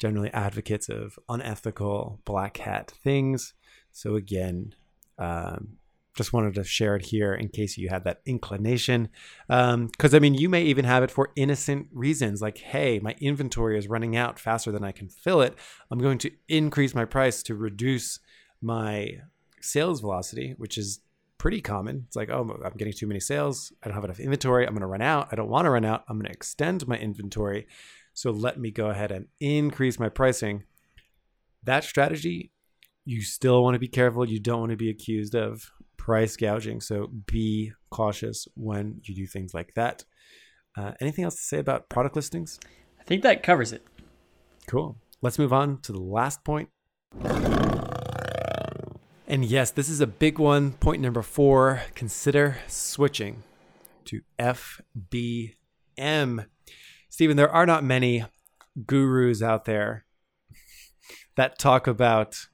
generally 0.00 0.30
advocates 0.32 0.88
of 0.88 1.18
unethical 1.28 2.20
black 2.24 2.56
hat 2.56 2.90
things. 2.90 3.54
So 3.92 4.16
again, 4.16 4.74
um, 5.18 5.76
just 6.16 6.32
wanted 6.32 6.54
to 6.54 6.64
share 6.64 6.96
it 6.96 7.06
here 7.06 7.34
in 7.34 7.48
case 7.48 7.78
you 7.78 7.88
had 7.88 8.04
that 8.04 8.20
inclination. 8.26 9.08
Because 9.46 10.14
um, 10.14 10.14
I 10.14 10.18
mean, 10.18 10.34
you 10.34 10.48
may 10.48 10.62
even 10.64 10.84
have 10.84 11.02
it 11.02 11.10
for 11.10 11.30
innocent 11.36 11.86
reasons, 11.92 12.42
like, 12.42 12.58
hey, 12.58 12.98
my 12.98 13.14
inventory 13.20 13.78
is 13.78 13.88
running 13.88 14.16
out 14.16 14.38
faster 14.38 14.72
than 14.72 14.82
I 14.82 14.92
can 14.92 15.08
fill 15.08 15.40
it. 15.40 15.56
I'm 15.90 15.98
going 15.98 16.18
to 16.18 16.30
increase 16.48 16.94
my 16.94 17.04
price 17.04 17.42
to 17.44 17.54
reduce 17.54 18.18
my 18.60 19.18
sales 19.60 20.00
velocity, 20.00 20.54
which 20.56 20.76
is 20.78 21.00
pretty 21.38 21.60
common. 21.60 22.04
It's 22.06 22.16
like, 22.16 22.28
oh, 22.28 22.60
I'm 22.64 22.76
getting 22.76 22.92
too 22.92 23.06
many 23.06 23.20
sales. 23.20 23.72
I 23.82 23.88
don't 23.88 23.94
have 23.94 24.04
enough 24.04 24.20
inventory. 24.20 24.66
I'm 24.66 24.74
going 24.74 24.80
to 24.80 24.86
run 24.86 25.02
out. 25.02 25.28
I 25.30 25.36
don't 25.36 25.48
want 25.48 25.64
to 25.66 25.70
run 25.70 25.84
out. 25.84 26.04
I'm 26.08 26.18
going 26.18 26.26
to 26.26 26.32
extend 26.32 26.86
my 26.88 26.98
inventory. 26.98 27.66
So 28.20 28.30
let 28.32 28.60
me 28.60 28.70
go 28.70 28.90
ahead 28.90 29.12
and 29.12 29.28
increase 29.40 29.98
my 29.98 30.10
pricing. 30.10 30.64
That 31.64 31.84
strategy, 31.84 32.52
you 33.06 33.22
still 33.22 33.62
want 33.62 33.76
to 33.76 33.78
be 33.78 33.88
careful. 33.88 34.28
You 34.28 34.38
don't 34.38 34.60
want 34.60 34.72
to 34.72 34.76
be 34.76 34.90
accused 34.90 35.34
of 35.34 35.72
price 35.96 36.36
gouging. 36.36 36.82
So 36.82 37.06
be 37.24 37.72
cautious 37.88 38.46
when 38.56 39.00
you 39.04 39.14
do 39.14 39.26
things 39.26 39.54
like 39.54 39.72
that. 39.74 40.04
Uh, 40.76 40.92
anything 41.00 41.24
else 41.24 41.36
to 41.36 41.42
say 41.42 41.60
about 41.60 41.88
product 41.88 42.14
listings? 42.14 42.60
I 43.00 43.04
think 43.04 43.22
that 43.22 43.42
covers 43.42 43.72
it. 43.72 43.86
Cool. 44.66 44.98
Let's 45.22 45.38
move 45.38 45.54
on 45.54 45.80
to 45.80 45.92
the 45.92 46.02
last 46.02 46.44
point. 46.44 46.68
And 49.26 49.46
yes, 49.46 49.70
this 49.70 49.88
is 49.88 50.02
a 50.02 50.06
big 50.06 50.38
one. 50.38 50.72
Point 50.72 51.00
number 51.00 51.22
four 51.22 51.84
consider 51.94 52.58
switching 52.66 53.44
to 54.04 54.20
FBM. 54.38 55.54
Stephen, 57.10 57.36
there 57.36 57.50
are 57.50 57.66
not 57.66 57.84
many 57.84 58.24
gurus 58.86 59.42
out 59.42 59.64
there 59.64 60.06
that 61.36 61.58
talk 61.58 61.86
about 61.86 62.46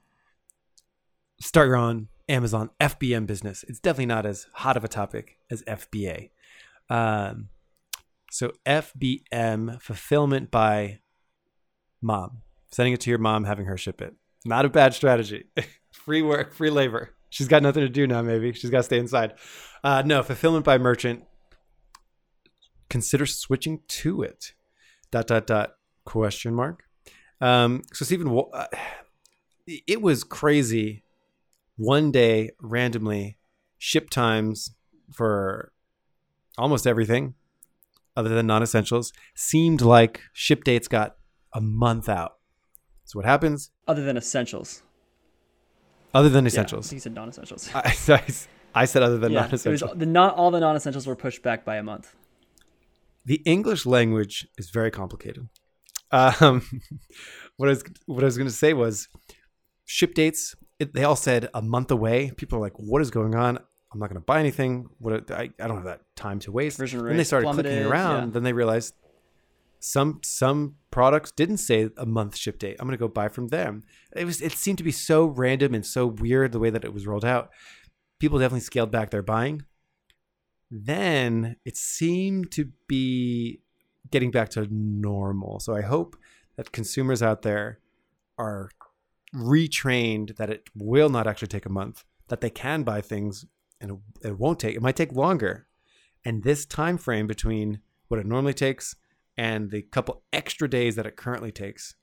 start 1.39 1.67
your 1.67 1.77
own 1.77 2.07
Amazon 2.27 2.71
FBM 2.81 3.27
business. 3.27 3.63
It's 3.67 3.79
definitely 3.79 4.07
not 4.07 4.25
as 4.25 4.47
hot 4.53 4.75
of 4.75 4.83
a 4.83 4.87
topic 4.87 5.37
as 5.51 5.61
FBA. 5.63 6.31
Um, 6.89 7.49
so 8.31 8.51
FBM, 8.65 9.79
fulfillment 9.81 10.49
by 10.49 10.99
mom, 12.01 12.39
sending 12.71 12.93
it 12.93 13.01
to 13.01 13.11
your 13.11 13.19
mom, 13.19 13.43
having 13.43 13.67
her 13.67 13.77
ship 13.77 14.01
it. 14.01 14.15
Not 14.43 14.65
a 14.65 14.69
bad 14.69 14.95
strategy. 14.95 15.45
free 15.91 16.23
work, 16.23 16.53
free 16.53 16.71
labor. 16.71 17.13
She's 17.29 17.47
got 17.47 17.61
nothing 17.61 17.81
to 17.81 17.89
do 17.89 18.07
now. 18.07 18.21
Maybe 18.23 18.53
she's 18.53 18.69
got 18.69 18.77
to 18.77 18.83
stay 18.83 18.97
inside. 18.97 19.33
Uh, 19.83 20.01
no, 20.05 20.23
fulfillment 20.23 20.65
by 20.65 20.77
merchant. 20.77 21.25
Consider 22.89 23.25
switching 23.25 23.81
to 23.87 24.21
it. 24.21 24.53
Dot 25.11 25.27
dot 25.27 25.47
dot 25.47 25.75
question 26.05 26.53
mark. 26.53 26.83
Um, 27.39 27.83
so 27.93 28.05
Stephen, 28.05 28.27
uh, 28.53 28.65
it 29.67 30.01
was 30.01 30.23
crazy. 30.23 31.03
One 31.75 32.11
day, 32.11 32.51
randomly, 32.59 33.37
ship 33.77 34.09
times 34.09 34.71
for 35.13 35.71
almost 36.57 36.87
everything, 36.87 37.35
other 38.15 38.29
than 38.29 38.47
non-essentials, 38.47 39.13
seemed 39.35 39.81
like 39.81 40.21
ship 40.33 40.63
dates 40.63 40.87
got 40.87 41.17
a 41.53 41.61
month 41.61 42.09
out. 42.09 42.37
So 43.05 43.19
what 43.19 43.25
happens? 43.25 43.71
Other 43.87 44.03
than 44.03 44.17
essentials. 44.17 44.81
Other 46.13 46.29
than 46.29 46.47
essentials. 46.47 46.91
Yeah, 46.91 46.95
he 46.95 46.99
said 46.99 47.13
non-essentials. 47.13 47.69
I, 47.75 47.95
I, 48.07 48.23
I 48.73 48.85
said 48.85 49.03
other 49.03 49.19
than 49.19 49.31
yeah, 49.31 49.41
non-essentials. 49.41 49.91
Was, 49.91 49.99
the 49.99 50.05
not 50.05 50.35
all 50.35 50.49
the 50.49 50.59
non-essentials 50.59 51.05
were 51.05 51.15
pushed 51.15 51.43
back 51.43 51.63
by 51.63 51.75
a 51.75 51.83
month. 51.83 52.15
The 53.27 53.41
English 53.45 53.85
language 53.85 54.47
is 54.57 54.69
very 54.69 54.89
complicated. 54.89 55.49
Um, 56.11 56.65
what 57.57 57.67
I 57.67 57.71
was 57.71 57.83
what 58.05 58.23
I 58.23 58.25
was 58.25 58.37
going 58.37 58.47
to 58.47 58.55
say 58.55 58.73
was 58.73 59.09
ship 59.85 60.13
dates. 60.13 60.55
It, 60.79 60.93
they 60.93 61.03
all 61.03 61.17
said 61.17 61.49
a 61.53 61.61
month 61.61 61.91
away. 61.91 62.31
People 62.37 62.57
are 62.57 62.61
like, 62.61 62.77
"What 62.77 63.01
is 63.01 63.11
going 63.11 63.35
on? 63.35 63.57
I'm 63.91 63.99
not 63.99 64.07
going 64.09 64.21
to 64.21 64.25
buy 64.25 64.39
anything. 64.39 64.87
What 64.99 65.29
I, 65.29 65.49
I 65.59 65.67
don't 65.67 65.75
have 65.75 65.83
that 65.83 66.01
time 66.15 66.39
to 66.39 66.53
waste." 66.53 66.77
Then 66.77 67.17
they 67.17 67.25
started 67.25 67.51
clicking 67.51 67.83
around. 67.85 68.27
Yeah. 68.27 68.29
Then 68.31 68.43
they 68.43 68.53
realized 68.53 68.93
some 69.79 70.21
some 70.23 70.75
products 70.89 71.31
didn't 71.31 71.57
say 71.57 71.89
a 71.97 72.05
month 72.05 72.37
ship 72.37 72.59
date. 72.59 72.77
I'm 72.79 72.87
gonna 72.87 72.95
go 72.95 73.09
buy 73.09 73.27
from 73.27 73.49
them. 73.49 73.83
It 74.15 74.23
was 74.23 74.41
it 74.41 74.53
seemed 74.53 74.77
to 74.77 74.85
be 74.85 74.91
so 74.91 75.25
random 75.25 75.73
and 75.73 75.85
so 75.85 76.07
weird 76.07 76.53
the 76.53 76.59
way 76.59 76.69
that 76.69 76.85
it 76.85 76.93
was 76.93 77.05
rolled 77.05 77.25
out. 77.25 77.49
People 78.19 78.39
definitely 78.39 78.61
scaled 78.61 78.91
back 78.91 79.09
their 79.09 79.21
buying. 79.21 79.65
Then 80.69 81.55
it 81.65 81.77
seemed 81.77 82.51
to 82.51 82.71
be 82.87 83.61
getting 84.11 84.31
back 84.31 84.49
to 84.49 84.67
normal. 84.71 85.59
So 85.59 85.75
I 85.75 85.81
hope 85.81 86.17
that 86.55 86.71
consumers 86.71 87.21
out 87.21 87.41
there 87.41 87.79
are 88.37 88.69
retrained 89.33 90.37
that 90.37 90.49
it 90.49 90.69
will 90.75 91.09
not 91.09 91.27
actually 91.27 91.49
take 91.49 91.65
a 91.65 91.71
month, 91.71 92.03
that 92.27 92.41
they 92.41 92.49
can 92.49 92.83
buy 92.83 93.01
things 93.01 93.45
and 93.79 93.99
it 94.23 94.39
won't 94.39 94.59
take 94.59 94.75
it 94.75 94.81
might 94.81 94.95
take 94.95 95.11
longer. 95.11 95.67
And 96.25 96.43
this 96.43 96.65
time 96.65 96.97
frame 96.97 97.27
between 97.27 97.79
what 98.07 98.19
it 98.19 98.25
normally 98.25 98.53
takes 98.53 98.95
and 99.37 99.69
the 99.69 99.83
couple 99.83 100.23
extra 100.33 100.69
days 100.69 100.95
that 100.95 101.05
it 101.05 101.15
currently 101.15 101.51
takes 101.51 101.95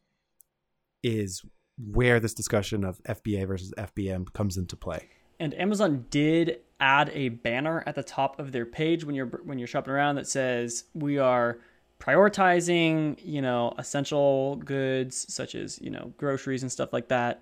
is 1.02 1.42
where 1.76 2.20
this 2.20 2.32
discussion 2.32 2.84
of 2.84 3.02
FBA 3.02 3.46
versus 3.46 3.74
FBM 3.76 4.32
comes 4.32 4.56
into 4.56 4.76
play. 4.76 5.08
And 5.40 5.52
Amazon 5.54 6.06
did 6.10 6.60
add 6.84 7.10
a 7.14 7.30
banner 7.30 7.82
at 7.86 7.94
the 7.94 8.02
top 8.02 8.38
of 8.38 8.52
their 8.52 8.66
page 8.66 9.04
when 9.04 9.14
you're 9.14 9.26
when 9.44 9.58
you're 9.58 9.66
shopping 9.66 9.94
around 9.94 10.16
that 10.16 10.28
says 10.28 10.84
we 10.92 11.16
are 11.18 11.58
prioritizing, 11.98 13.18
you 13.24 13.40
know, 13.40 13.72
essential 13.78 14.56
goods 14.56 15.32
such 15.32 15.54
as, 15.54 15.80
you 15.80 15.88
know, 15.88 16.12
groceries 16.18 16.62
and 16.62 16.70
stuff 16.70 16.92
like 16.92 17.08
that. 17.08 17.40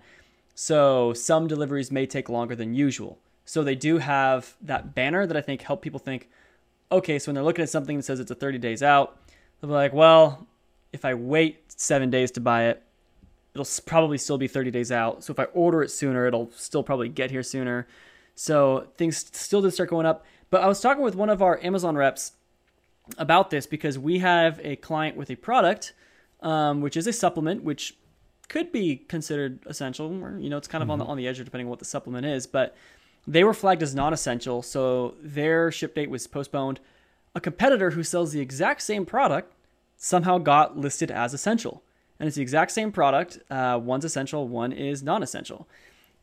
So 0.55 1.11
some 1.11 1.47
deliveries 1.47 1.91
may 1.91 2.05
take 2.05 2.29
longer 2.29 2.55
than 2.55 2.73
usual. 2.73 3.19
So 3.43 3.63
they 3.63 3.75
do 3.75 3.97
have 3.97 4.55
that 4.61 4.95
banner 4.95 5.27
that 5.27 5.35
I 5.35 5.41
think 5.41 5.61
help 5.61 5.81
people 5.81 5.99
think, 5.99 6.29
okay, 6.89 7.19
so 7.19 7.29
when 7.29 7.35
they're 7.35 7.43
looking 7.43 7.63
at 7.63 7.69
something 7.69 7.97
that 7.97 8.03
says 8.03 8.21
it's 8.21 8.31
a 8.31 8.35
30 8.35 8.59
days 8.59 8.81
out, 8.81 9.19
they'll 9.59 9.69
be 9.69 9.73
like, 9.73 9.91
well, 9.91 10.47
if 10.93 11.03
I 11.03 11.13
wait 11.15 11.59
seven 11.67 12.09
days 12.09 12.31
to 12.31 12.39
buy 12.39 12.65
it, 12.65 12.81
it'll 13.53 13.67
probably 13.85 14.17
still 14.17 14.37
be 14.37 14.47
30 14.47 14.71
days 14.71 14.93
out. 14.93 15.25
So 15.25 15.33
if 15.33 15.39
I 15.39 15.45
order 15.45 15.83
it 15.83 15.89
sooner, 15.89 16.25
it'll 16.25 16.51
still 16.51 16.83
probably 16.83 17.09
get 17.09 17.31
here 17.31 17.43
sooner. 17.43 17.85
So 18.35 18.87
things 18.97 19.25
still 19.31 19.61
did 19.61 19.71
start 19.71 19.89
going 19.89 20.05
up. 20.05 20.25
But 20.49 20.61
I 20.61 20.67
was 20.67 20.81
talking 20.81 21.03
with 21.03 21.15
one 21.15 21.29
of 21.29 21.41
our 21.41 21.59
Amazon 21.63 21.95
reps 21.95 22.33
about 23.17 23.49
this 23.49 23.65
because 23.65 23.97
we 23.99 24.19
have 24.19 24.59
a 24.63 24.75
client 24.77 25.17
with 25.17 25.29
a 25.29 25.35
product, 25.35 25.93
um, 26.41 26.81
which 26.81 26.95
is 26.95 27.07
a 27.07 27.13
supplement, 27.13 27.63
which 27.63 27.97
could 28.49 28.71
be 28.71 28.97
considered 28.97 29.59
essential, 29.65 30.23
or 30.23 30.37
you 30.37 30.49
know, 30.49 30.57
it's 30.57 30.67
kind 30.67 30.81
of 30.81 30.85
mm-hmm. 30.85 30.93
on 30.93 30.99
the 30.99 31.05
on 31.05 31.17
the 31.17 31.27
edge 31.27 31.37
depending 31.37 31.67
on 31.67 31.69
what 31.69 31.79
the 31.79 31.85
supplement 31.85 32.25
is. 32.25 32.45
But 32.47 32.75
they 33.27 33.43
were 33.43 33.53
flagged 33.53 33.81
as 33.81 33.95
non-essential, 33.95 34.61
so 34.61 35.15
their 35.21 35.71
ship 35.71 35.95
date 35.95 36.09
was 36.09 36.27
postponed. 36.27 36.79
A 37.35 37.41
competitor 37.41 37.91
who 37.91 38.03
sells 38.03 38.31
the 38.31 38.41
exact 38.41 38.81
same 38.81 39.05
product 39.05 39.53
somehow 39.97 40.37
got 40.37 40.77
listed 40.77 41.09
as 41.09 41.33
essential, 41.33 41.81
and 42.19 42.27
it's 42.27 42.35
the 42.35 42.41
exact 42.41 42.71
same 42.71 42.91
product. 42.91 43.39
Uh, 43.49 43.79
one's 43.81 44.05
essential, 44.05 44.47
one 44.47 44.71
is 44.71 45.01
non-essential. 45.01 45.67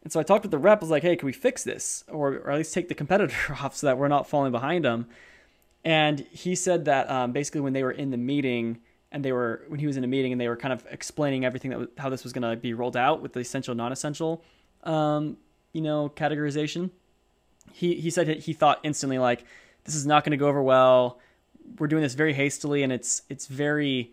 And 0.03 0.13
so 0.13 0.19
I 0.19 0.23
talked 0.23 0.45
with 0.45 0.51
the 0.51 0.59
rep. 0.59 0.81
Was 0.81 0.91
like, 0.91 1.03
"Hey, 1.03 1.17
can 1.17 1.27
we 1.27 1.33
fix 1.33 1.63
this, 1.63 2.05
or, 2.09 2.35
or 2.35 2.51
at 2.51 2.59
least 2.59 2.73
take 2.73 2.89
the 2.89 2.95
competitor 2.95 3.55
off 3.63 3.77
so 3.77 3.87
that 3.87 3.99
we're 3.99 4.09
not 4.09 4.29
falling 4.29 4.53
behind 4.53 4.85
them?" 4.85 5.07
And 5.85 6.21
he 6.31 6.55
said 6.55 6.85
that 6.87 7.11
um, 7.11 7.33
basically 7.33 7.61
when 7.63 7.73
they 7.73 7.83
were 7.83 7.93
in 7.93 8.11
the 8.11 8.17
meeting 8.17 8.81
and 9.13 9.25
they 9.25 9.33
were 9.33 9.65
when 9.69 9.81
he 9.81 9.87
was 9.87 9.97
in 9.97 10.05
a 10.05 10.07
meeting 10.07 10.33
and 10.33 10.41
they 10.41 10.49
were 10.49 10.57
kind 10.57 10.73
of 10.73 10.87
explaining 10.91 11.45
everything 11.45 11.71
that 11.71 11.79
was, 11.79 11.89
how 11.99 12.09
this 12.11 12.23
was 12.25 12.33
going 12.33 12.49
to 12.49 12.57
be 12.57 12.75
rolled 12.75 12.97
out 12.97 13.23
with 13.23 13.33
the 13.33 13.41
essential 13.41 13.75
non-essential 13.75 14.43
um, 14.85 15.37
you 15.73 15.81
know 15.81 16.09
categorization 16.09 16.91
he 17.73 17.95
he 17.95 18.11
said 18.11 18.29
he 18.29 18.53
thought 18.53 18.79
instantly 18.83 19.19
like 19.19 19.45
this 19.85 19.95
is 19.95 20.07
not 20.07 20.25
going 20.25 20.33
to 20.33 20.37
go 20.37 20.49
over 20.49 20.63
well 20.63 21.19
we're 21.79 21.87
doing 21.87 22.03
this 22.03 22.15
very 22.15 22.33
hastily 22.33 22.83
and 22.83 22.93
it's 22.93 23.23
it's 23.29 23.47
very 23.47 24.13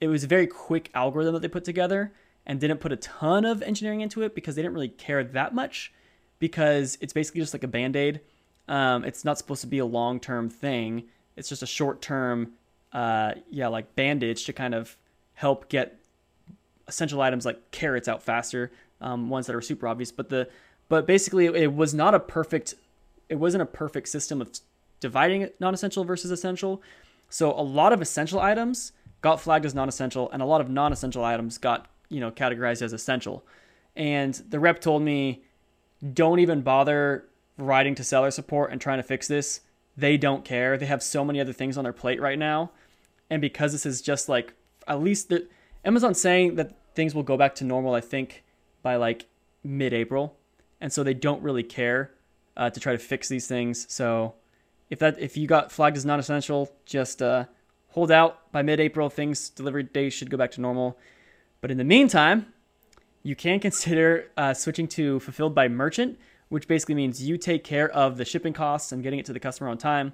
it 0.00 0.08
was 0.08 0.24
a 0.24 0.26
very 0.26 0.46
quick 0.46 0.90
algorithm 0.94 1.34
that 1.34 1.40
they 1.40 1.48
put 1.48 1.64
together 1.64 2.12
and 2.46 2.60
didn't 2.60 2.78
put 2.78 2.92
a 2.92 2.96
ton 2.96 3.44
of 3.44 3.62
engineering 3.62 4.00
into 4.00 4.22
it 4.22 4.34
because 4.34 4.54
they 4.54 4.62
didn't 4.62 4.74
really 4.74 4.88
care 4.88 5.24
that 5.24 5.54
much 5.54 5.92
because 6.38 6.98
it's 7.00 7.12
basically 7.12 7.40
just 7.40 7.54
like 7.54 7.64
a 7.64 7.68
band-aid 7.68 8.20
um, 8.66 9.04
it's 9.04 9.24
not 9.24 9.38
supposed 9.38 9.60
to 9.60 9.66
be 9.66 9.78
a 9.78 9.86
long-term 9.86 10.48
thing 10.48 11.04
it's 11.36 11.48
just 11.48 11.62
a 11.62 11.66
short-term 11.66 12.52
uh, 12.94 13.34
yeah, 13.50 13.66
like 13.66 13.94
bandage 13.96 14.44
to 14.46 14.52
kind 14.52 14.74
of 14.74 14.96
help 15.34 15.68
get 15.68 15.98
essential 16.86 17.20
items 17.20 17.44
like 17.44 17.72
carrots 17.72 18.06
out 18.06 18.22
faster, 18.22 18.70
um, 19.00 19.28
ones 19.28 19.46
that 19.46 19.56
are 19.56 19.60
super 19.60 19.88
obvious. 19.88 20.12
But 20.12 20.28
the 20.28 20.48
but 20.88 21.06
basically, 21.06 21.46
it 21.46 21.74
was 21.74 21.92
not 21.92 22.14
a 22.14 22.20
perfect. 22.20 22.74
It 23.28 23.36
wasn't 23.36 23.62
a 23.62 23.66
perfect 23.66 24.08
system 24.08 24.40
of 24.40 24.50
dividing 25.00 25.48
non-essential 25.58 26.04
versus 26.04 26.30
essential. 26.30 26.80
So 27.28 27.50
a 27.52 27.62
lot 27.62 27.92
of 27.92 28.00
essential 28.00 28.38
items 28.38 28.92
got 29.22 29.40
flagged 29.40 29.64
as 29.66 29.74
non-essential, 29.74 30.30
and 30.30 30.40
a 30.40 30.46
lot 30.46 30.60
of 30.60 30.70
non-essential 30.70 31.24
items 31.24 31.58
got 31.58 31.86
you 32.14 32.20
know 32.20 32.30
categorized 32.30 32.82
as 32.82 32.92
essential. 32.92 33.44
And 33.96 34.34
the 34.48 34.58
rep 34.58 34.80
told 34.80 35.02
me, 35.02 35.44
don't 36.12 36.40
even 36.40 36.62
bother 36.62 37.26
writing 37.56 37.94
to 37.96 38.04
seller 38.04 38.30
support 38.30 38.72
and 38.72 38.80
trying 38.80 38.98
to 38.98 39.04
fix 39.04 39.28
this. 39.28 39.60
They 39.96 40.16
don't 40.16 40.44
care. 40.44 40.76
They 40.76 40.86
have 40.86 41.02
so 41.02 41.24
many 41.24 41.40
other 41.40 41.52
things 41.52 41.78
on 41.78 41.84
their 41.84 41.92
plate 41.92 42.20
right 42.20 42.38
now 42.38 42.72
and 43.30 43.40
because 43.40 43.72
this 43.72 43.86
is 43.86 44.02
just 44.02 44.28
like 44.28 44.54
at 44.86 45.00
least 45.00 45.28
the 45.28 45.48
Amazon's 45.84 46.20
saying 46.20 46.56
that 46.56 46.72
things 46.94 47.14
will 47.14 47.22
go 47.22 47.36
back 47.36 47.54
to 47.56 47.64
normal, 47.64 47.94
I 47.94 48.00
think 48.00 48.44
by 48.82 48.96
like 48.96 49.26
mid-April, 49.62 50.36
and 50.80 50.92
so 50.92 51.02
they 51.02 51.14
don't 51.14 51.42
really 51.42 51.62
care 51.62 52.12
uh, 52.56 52.70
to 52.70 52.80
try 52.80 52.92
to 52.92 52.98
fix 52.98 53.28
these 53.28 53.46
things. 53.46 53.86
So 53.92 54.34
if 54.90 54.98
that 54.98 55.18
if 55.18 55.36
you 55.36 55.46
got 55.46 55.72
flagged 55.72 55.96
as 55.96 56.04
non-essential, 56.04 56.70
just 56.84 57.22
uh, 57.22 57.46
hold 57.88 58.10
out. 58.10 58.52
By 58.52 58.62
mid-April, 58.62 59.10
things 59.10 59.48
delivery 59.48 59.82
days 59.82 60.12
should 60.12 60.30
go 60.30 60.36
back 60.36 60.52
to 60.52 60.60
normal. 60.60 60.98
But 61.64 61.70
in 61.70 61.78
the 61.78 61.84
meantime, 61.84 62.52
you 63.22 63.34
can 63.34 63.58
consider 63.58 64.30
uh, 64.36 64.52
switching 64.52 64.86
to 64.88 65.18
fulfilled 65.18 65.54
by 65.54 65.66
merchant, 65.66 66.18
which 66.50 66.68
basically 66.68 66.94
means 66.94 67.26
you 67.26 67.38
take 67.38 67.64
care 67.64 67.88
of 67.90 68.18
the 68.18 68.24
shipping 68.26 68.52
costs 68.52 68.92
and 68.92 69.02
getting 69.02 69.18
it 69.18 69.24
to 69.24 69.32
the 69.32 69.40
customer 69.40 69.70
on 69.70 69.78
time. 69.78 70.12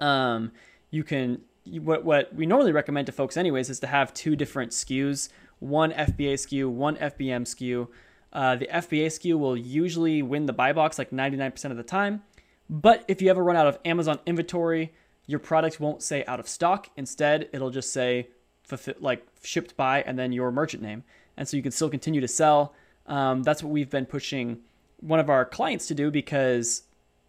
Um, 0.00 0.52
you 0.90 1.04
can 1.04 1.42
what 1.66 2.06
what 2.06 2.34
we 2.34 2.46
normally 2.46 2.72
recommend 2.72 3.04
to 3.08 3.12
folks 3.12 3.36
anyways 3.36 3.68
is 3.68 3.80
to 3.80 3.86
have 3.86 4.14
two 4.14 4.34
different 4.34 4.72
SKUs, 4.72 5.28
one 5.58 5.92
FBA 5.92 6.32
SKU, 6.32 6.70
one 6.70 6.96
FBM 6.96 7.42
SKU. 7.42 7.88
Uh, 8.32 8.56
the 8.56 8.66
FBA 8.68 9.08
SKU 9.08 9.38
will 9.38 9.58
usually 9.58 10.22
win 10.22 10.46
the 10.46 10.54
buy 10.54 10.72
box 10.72 10.96
like 10.98 11.10
99% 11.10 11.70
of 11.70 11.76
the 11.76 11.82
time, 11.82 12.22
but 12.70 13.04
if 13.08 13.20
you 13.20 13.28
ever 13.28 13.44
run 13.44 13.56
out 13.56 13.66
of 13.66 13.78
Amazon 13.84 14.20
inventory, 14.24 14.94
your 15.26 15.38
product 15.38 15.80
won't 15.80 16.02
say 16.02 16.24
out 16.24 16.40
of 16.40 16.48
stock. 16.48 16.88
Instead, 16.96 17.50
it'll 17.52 17.68
just 17.68 17.92
say 17.92 18.28
like 19.00 19.26
shipped 19.42 19.76
by 19.76 20.02
and 20.02 20.18
then 20.18 20.32
your 20.32 20.50
merchant 20.50 20.82
name, 20.82 21.04
and 21.36 21.48
so 21.48 21.56
you 21.56 21.62
can 21.62 21.72
still 21.72 21.90
continue 21.90 22.20
to 22.20 22.28
sell. 22.28 22.74
Um, 23.06 23.42
that's 23.42 23.62
what 23.62 23.70
we've 23.70 23.90
been 23.90 24.06
pushing 24.06 24.58
one 25.00 25.20
of 25.20 25.30
our 25.30 25.44
clients 25.44 25.86
to 25.88 25.94
do 25.94 26.10
because 26.10 26.82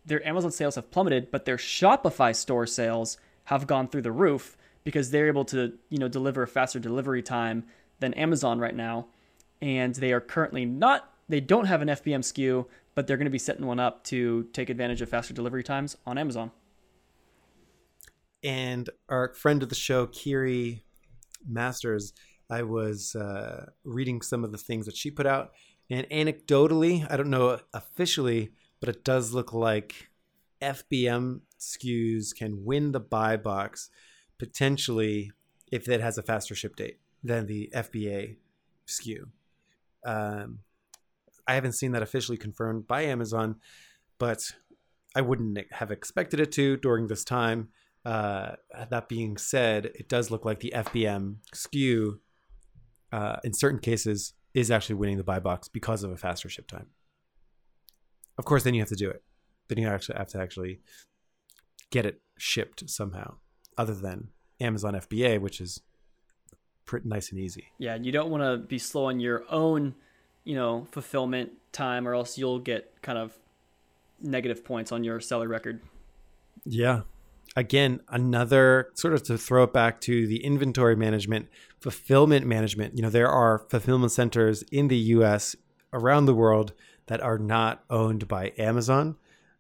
their 0.06 0.26
Amazon 0.28 0.52
sales 0.52 0.76
have 0.76 0.90
plummeted, 0.90 1.32
but 1.32 1.46
their 1.46 1.58
Shopify 1.58 2.36
store 2.36 2.66
sales 2.66 3.18
have 3.46 3.68
gone 3.68 3.88
through 3.88 4.02
the 4.02 4.12
roof 4.12 4.58
because 4.84 5.12
they're 5.12 5.28
able 5.28 5.46
to, 5.46 5.74
you 5.90 5.98
know, 5.98 6.08
deliver 6.08 6.44
a 6.44 6.48
faster 6.48 6.80
delivery 6.80 7.22
time 7.22 7.66
than 8.00 8.14
Amazon 8.14 8.60
right 8.60 8.76
now. 8.76 9.08
And 9.62 9.94
they 9.96 10.14
are 10.14 10.22
currently 10.22 10.66
not, 10.66 11.12
they 11.28 11.42
don't 11.42 11.66
have 11.66 11.82
an 11.82 11.90
FBM 11.90 12.20
SKU, 12.20 12.66
but 12.96 13.06
they're 13.06 13.18
going 13.18 13.26
to 13.26 13.32
be 13.32 13.38
setting 13.38 13.66
one 13.66 13.80
up 13.80 14.04
to 14.06 14.48
take 14.54 14.70
advantage 14.70 15.02
of 15.02 15.10
faster 15.10 15.34
delivery 15.34 15.64
times 15.64 15.98
on 16.06 16.18
Amazon. 16.18 16.52
And 18.44 18.90
our 19.10 19.34
friend 19.34 19.62
of 19.62 19.70
the 19.70 19.76
show, 19.76 20.08
Kiri 20.08 20.84
Masters, 21.46 22.14
I 22.50 22.64
was 22.64 23.16
uh, 23.16 23.68
reading 23.84 24.22
some 24.22 24.44
of 24.44 24.52
the 24.52 24.58
things 24.58 24.86
that 24.86 24.96
she 24.96 25.12
put 25.12 25.26
out. 25.26 25.52
And 25.90 26.08
anecdotally, 26.10 27.10
I 27.10 27.18
don't 27.18 27.30
know 27.30 27.60
officially, 27.74 28.52
but 28.80 28.90
it 28.90 29.04
does 29.04 29.34
look 29.34 29.54
like 29.54 30.10
FBM 30.62 31.42
SKUs 31.60 32.36
can 32.36 32.66
win 32.66 32.92
the 32.92 33.00
buy 33.00 33.38
box 33.38 33.90
potentially 34.38 35.32
if 35.72 35.88
it 35.88 36.02
has 36.02 36.18
a 36.18 36.24
faster 36.24 36.56
ship 36.56 36.76
date 36.76 37.00
than 37.24 37.48
the 37.48 37.70
FBA 37.74 38.38
SKU. 38.88 39.24
Um, 40.06 40.60
I 41.48 41.56
haven't 41.56 41.74
seen 41.74 41.92
that 41.94 42.04
officially 42.04 42.38
confirmed 42.38 42.88
by 42.88 43.04
Amazon, 43.04 43.58
but 44.20 44.52
I 45.16 45.22
wouldn't 45.22 45.60
have 45.72 45.92
expected 45.92 46.40
it 46.40 46.52
to 46.54 46.78
during 46.78 47.08
this 47.08 47.24
time. 47.24 47.70
Uh, 48.08 48.56
that 48.90 49.10
being 49.10 49.36
said, 49.36 49.88
it 49.88 50.08
does 50.08 50.32
look 50.32 50.46
like 50.46 50.62
the 50.62 50.72
FBM 50.74 51.36
SKU 51.54 52.20
uh, 53.12 53.36
in 53.44 53.54
certain 53.54 53.80
cases 53.80 54.34
is 54.54 54.72
actually 54.72 54.96
winning 54.96 55.18
the 55.18 55.26
buy 55.26 55.40
box 55.40 55.68
because 55.68 56.04
of 56.04 56.12
a 56.12 56.16
faster 56.16 56.48
ship 56.48 56.68
time. 56.68 56.88
Of 58.38 58.46
course, 58.46 58.64
then 58.64 58.74
you 58.74 58.80
have 58.80 58.88
to 58.88 58.96
do 58.96 59.10
it. 59.10 59.24
Then 59.68 59.78
you 59.78 59.90
actually 59.90 60.18
have 60.20 60.30
to 60.30 60.40
actually 60.40 60.80
get 61.90 62.06
it 62.06 62.22
shipped 62.38 62.90
somehow, 62.90 63.40
other 63.78 63.94
than 63.94 64.30
Amazon 64.62 64.94
FBA, 64.94 65.42
which 65.42 65.60
is 65.60 65.82
pretty 66.86 67.10
nice 67.10 67.32
and 67.32 67.42
easy. 67.42 67.66
Yeah, 67.78 67.96
you 67.96 68.14
don't 68.14 68.30
want 68.30 68.42
to 68.42 68.56
be 68.56 68.80
slow 68.80 69.08
on 69.08 69.20
your 69.20 69.44
own, 69.50 69.96
you 70.46 70.56
know, 70.56 70.88
fulfillment 70.92 71.52
time, 71.74 72.08
or 72.08 72.14
else 72.16 72.38
you'll 72.38 72.60
get 72.60 73.02
kind 73.02 73.18
of 73.18 73.38
negative 74.22 74.64
points 74.64 74.94
on 74.94 75.04
your 75.04 75.20
seller 75.20 75.50
record. 75.50 75.82
Yeah. 76.64 77.02
Again, 77.58 78.02
another 78.10 78.92
sort 78.94 79.16
of 79.16 79.24
to 79.24 79.36
throw 79.36 79.64
it 79.64 79.74
back 79.74 80.00
to 80.02 80.28
the 80.28 80.44
inventory 80.44 80.96
management, 80.96 81.48
fulfillment 81.80 82.46
management. 82.46 82.96
You 82.96 83.02
know, 83.02 83.10
there 83.10 83.28
are 83.28 83.66
fulfillment 83.70 84.12
centers 84.12 84.62
in 84.72 84.90
the 84.90 84.98
US, 84.98 85.56
around 85.92 86.28
the 86.28 86.36
world, 86.36 86.74
that 87.08 87.20
are 87.20 87.40
not 87.40 87.84
owned 87.90 88.28
by 88.28 88.54
Amazon. 88.60 89.16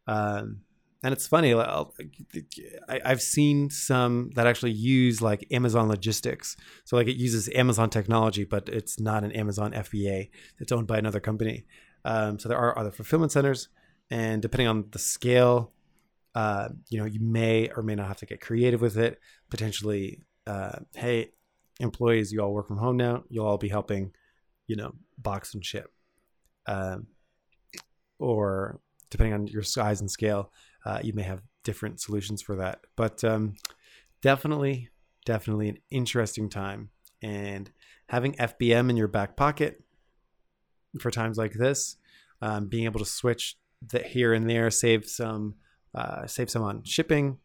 Um, 0.05 0.61
and 1.03 1.11
it's 1.11 1.25
funny 1.25 1.55
I, 1.55 1.85
have 3.03 3.21
seen 3.21 3.71
some 3.71 4.29
that 4.35 4.45
actually 4.45 4.73
use 4.73 5.21
like 5.21 5.45
amazon 5.51 5.87
logistics 5.87 6.57
so 6.85 6.97
like 6.97 7.07
it 7.07 7.17
uses 7.17 7.49
amazon 7.53 7.89
technology 7.89 8.43
but 8.43 8.67
it's 8.67 8.99
not 8.99 9.23
an 9.23 9.31
amazon 9.31 9.73
fba 9.73 10.29
it's 10.59 10.71
owned 10.71 10.87
by 10.87 10.97
another 10.97 11.19
company 11.19 11.65
um, 12.03 12.39
so 12.39 12.49
there 12.49 12.57
are 12.57 12.77
other 12.77 12.91
fulfillment 12.91 13.31
centers 13.31 13.69
and 14.09 14.41
depending 14.41 14.67
on 14.67 14.85
the 14.91 14.99
scale 14.99 15.71
uh, 16.35 16.69
you 16.89 16.99
know 16.99 17.05
you 17.05 17.19
may 17.19 17.69
or 17.75 17.83
may 17.83 17.95
not 17.95 18.07
have 18.07 18.17
to 18.17 18.25
get 18.25 18.41
creative 18.41 18.81
with 18.81 18.97
it 18.97 19.19
potentially 19.49 20.21
uh, 20.45 20.79
hey 20.95 21.31
employees 21.79 22.31
you 22.31 22.41
all 22.41 22.53
work 22.53 22.67
from 22.67 22.77
home 22.77 22.97
now 22.97 23.23
you'll 23.29 23.45
all 23.45 23.57
be 23.57 23.69
helping 23.69 24.11
you 24.67 24.75
know 24.75 24.93
box 25.17 25.53
and 25.53 25.65
ship 25.65 25.91
um, 26.67 27.07
or 28.19 28.79
depending 29.09 29.33
on 29.33 29.47
your 29.47 29.63
size 29.63 30.01
and 30.01 30.11
scale 30.11 30.51
uh, 30.85 30.99
you 31.03 31.13
may 31.13 31.23
have 31.23 31.41
different 31.67 31.99
solutions 31.99 32.41
for 32.41 32.55
that. 32.55 32.79
But 32.95 33.25
um, 33.25 33.55
definitely, 34.21 34.89
definitely 35.25 35.67
an 35.67 35.79
interesting 35.91 36.49
time. 36.49 36.91
And 37.21 37.69
having 38.07 38.35
FBM 38.35 38.89
in 38.89 38.95
your 38.95 39.09
back 39.09 39.35
pocket, 39.35 39.83
for 41.01 41.11
times 41.11 41.37
like 41.37 41.53
this. 41.53 41.97
Um, 42.41 42.67
being 42.67 42.85
able 42.85 42.99
to 42.99 43.05
switch 43.05 43.57
the 43.85 43.99
here 43.99 44.33
and 44.33 44.49
there, 44.49 44.71
save 44.71 45.05
some, 45.05 45.55
uh, 45.97 46.27
save 46.27 46.49
some 46.49 46.61
on 46.61 46.83
shipping. 46.83 47.39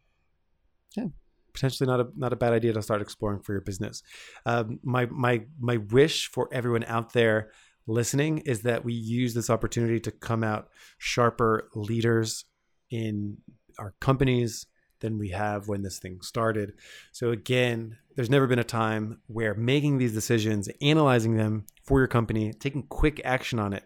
Yeah, 0.95 1.07
potentially 1.53 1.87
not 1.87 1.99
a 1.99 2.07
not 2.15 2.33
a 2.33 2.35
bad 2.35 2.53
idea 2.53 2.73
to 2.73 2.81
start 2.83 3.01
exploring 3.01 3.41
for 3.41 3.53
your 3.53 3.61
business. 3.61 4.03
Um, 4.45 4.79
my 4.83 5.07
my 5.07 5.45
my 5.59 5.77
wish 5.77 6.29
for 6.29 6.49
everyone 6.51 6.83
out 6.85 7.13
there 7.13 7.51
listening 7.87 8.39
is 8.39 8.61
that 8.61 8.85
we 8.85 8.93
use 8.93 9.33
this 9.33 9.49
opportunity 9.49 9.99
to 9.99 10.11
come 10.11 10.43
out 10.43 10.69
sharper 10.99 11.67
leaders 11.73 12.45
in 12.91 13.37
our 13.79 13.95
companies 13.99 14.67
than 14.99 15.17
we 15.17 15.29
have 15.29 15.67
when 15.67 15.81
this 15.81 15.97
thing 15.99 16.21
started. 16.21 16.73
So 17.11 17.31
again, 17.31 17.97
there's 18.15 18.29
never 18.29 18.47
been 18.47 18.59
a 18.59 18.63
time 18.63 19.19
where 19.27 19.55
making 19.55 19.97
these 19.97 20.13
decisions, 20.13 20.69
analyzing 20.81 21.35
them 21.35 21.65
for 21.83 21.99
your 21.99 22.07
company, 22.07 22.53
taking 22.53 22.83
quick 22.83 23.19
action 23.25 23.59
on 23.59 23.73
it, 23.73 23.83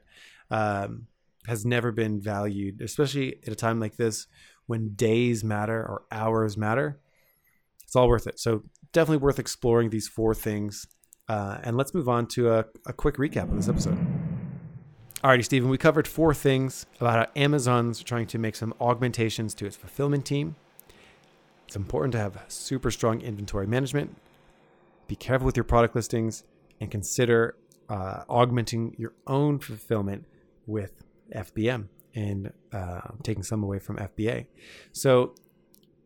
um, 0.51 1.07
has 1.47 1.65
never 1.65 1.91
been 1.91 2.19
valued, 2.19 2.81
especially 2.81 3.39
at 3.47 3.53
a 3.53 3.55
time 3.55 3.79
like 3.79 3.95
this 3.95 4.27
when 4.67 4.89
days 4.89 5.43
matter 5.43 5.79
or 5.79 6.03
hours 6.11 6.55
matter. 6.55 6.99
It's 7.83 7.95
all 7.95 8.07
worth 8.07 8.27
it. 8.27 8.39
So 8.39 8.63
definitely 8.91 9.23
worth 9.23 9.39
exploring 9.39 9.89
these 9.89 10.07
four 10.07 10.35
things. 10.35 10.85
Uh, 11.27 11.57
and 11.63 11.75
let's 11.75 11.93
move 11.93 12.07
on 12.07 12.27
to 12.27 12.51
a, 12.51 12.65
a 12.85 12.93
quick 12.93 13.15
recap 13.15 13.49
of 13.49 13.55
this 13.55 13.67
episode. 13.67 13.97
Alrighty, 15.23 15.43
Stephen, 15.43 15.69
we 15.69 15.77
covered 15.77 16.07
four 16.07 16.33
things 16.33 16.85
about 17.01 17.13
how 17.15 17.41
Amazon's 17.41 18.03
trying 18.03 18.27
to 18.27 18.37
make 18.37 18.55
some 18.55 18.73
augmentations 18.79 19.53
to 19.55 19.65
its 19.65 19.75
fulfillment 19.75 20.25
team. 20.25 20.55
It's 21.65 21.75
important 21.75 22.11
to 22.13 22.19
have 22.19 22.45
super 22.47 22.91
strong 22.91 23.21
inventory 23.21 23.67
management. 23.67 24.15
Be 25.07 25.15
careful 25.15 25.45
with 25.45 25.57
your 25.57 25.63
product 25.63 25.95
listings 25.95 26.43
and 26.79 26.91
consider 26.91 27.55
uh, 27.89 28.23
augmenting 28.29 28.95
your 28.97 29.13
own 29.25 29.59
fulfillment 29.59 30.25
with 30.65 31.03
FBM 31.35 31.87
and 32.17 32.51
uh, 32.73 33.01
taking 33.21 33.43
some 33.43 33.63
away 33.63 33.77
from 33.77 33.97
FBA. 33.97 34.47
So, 34.91 35.35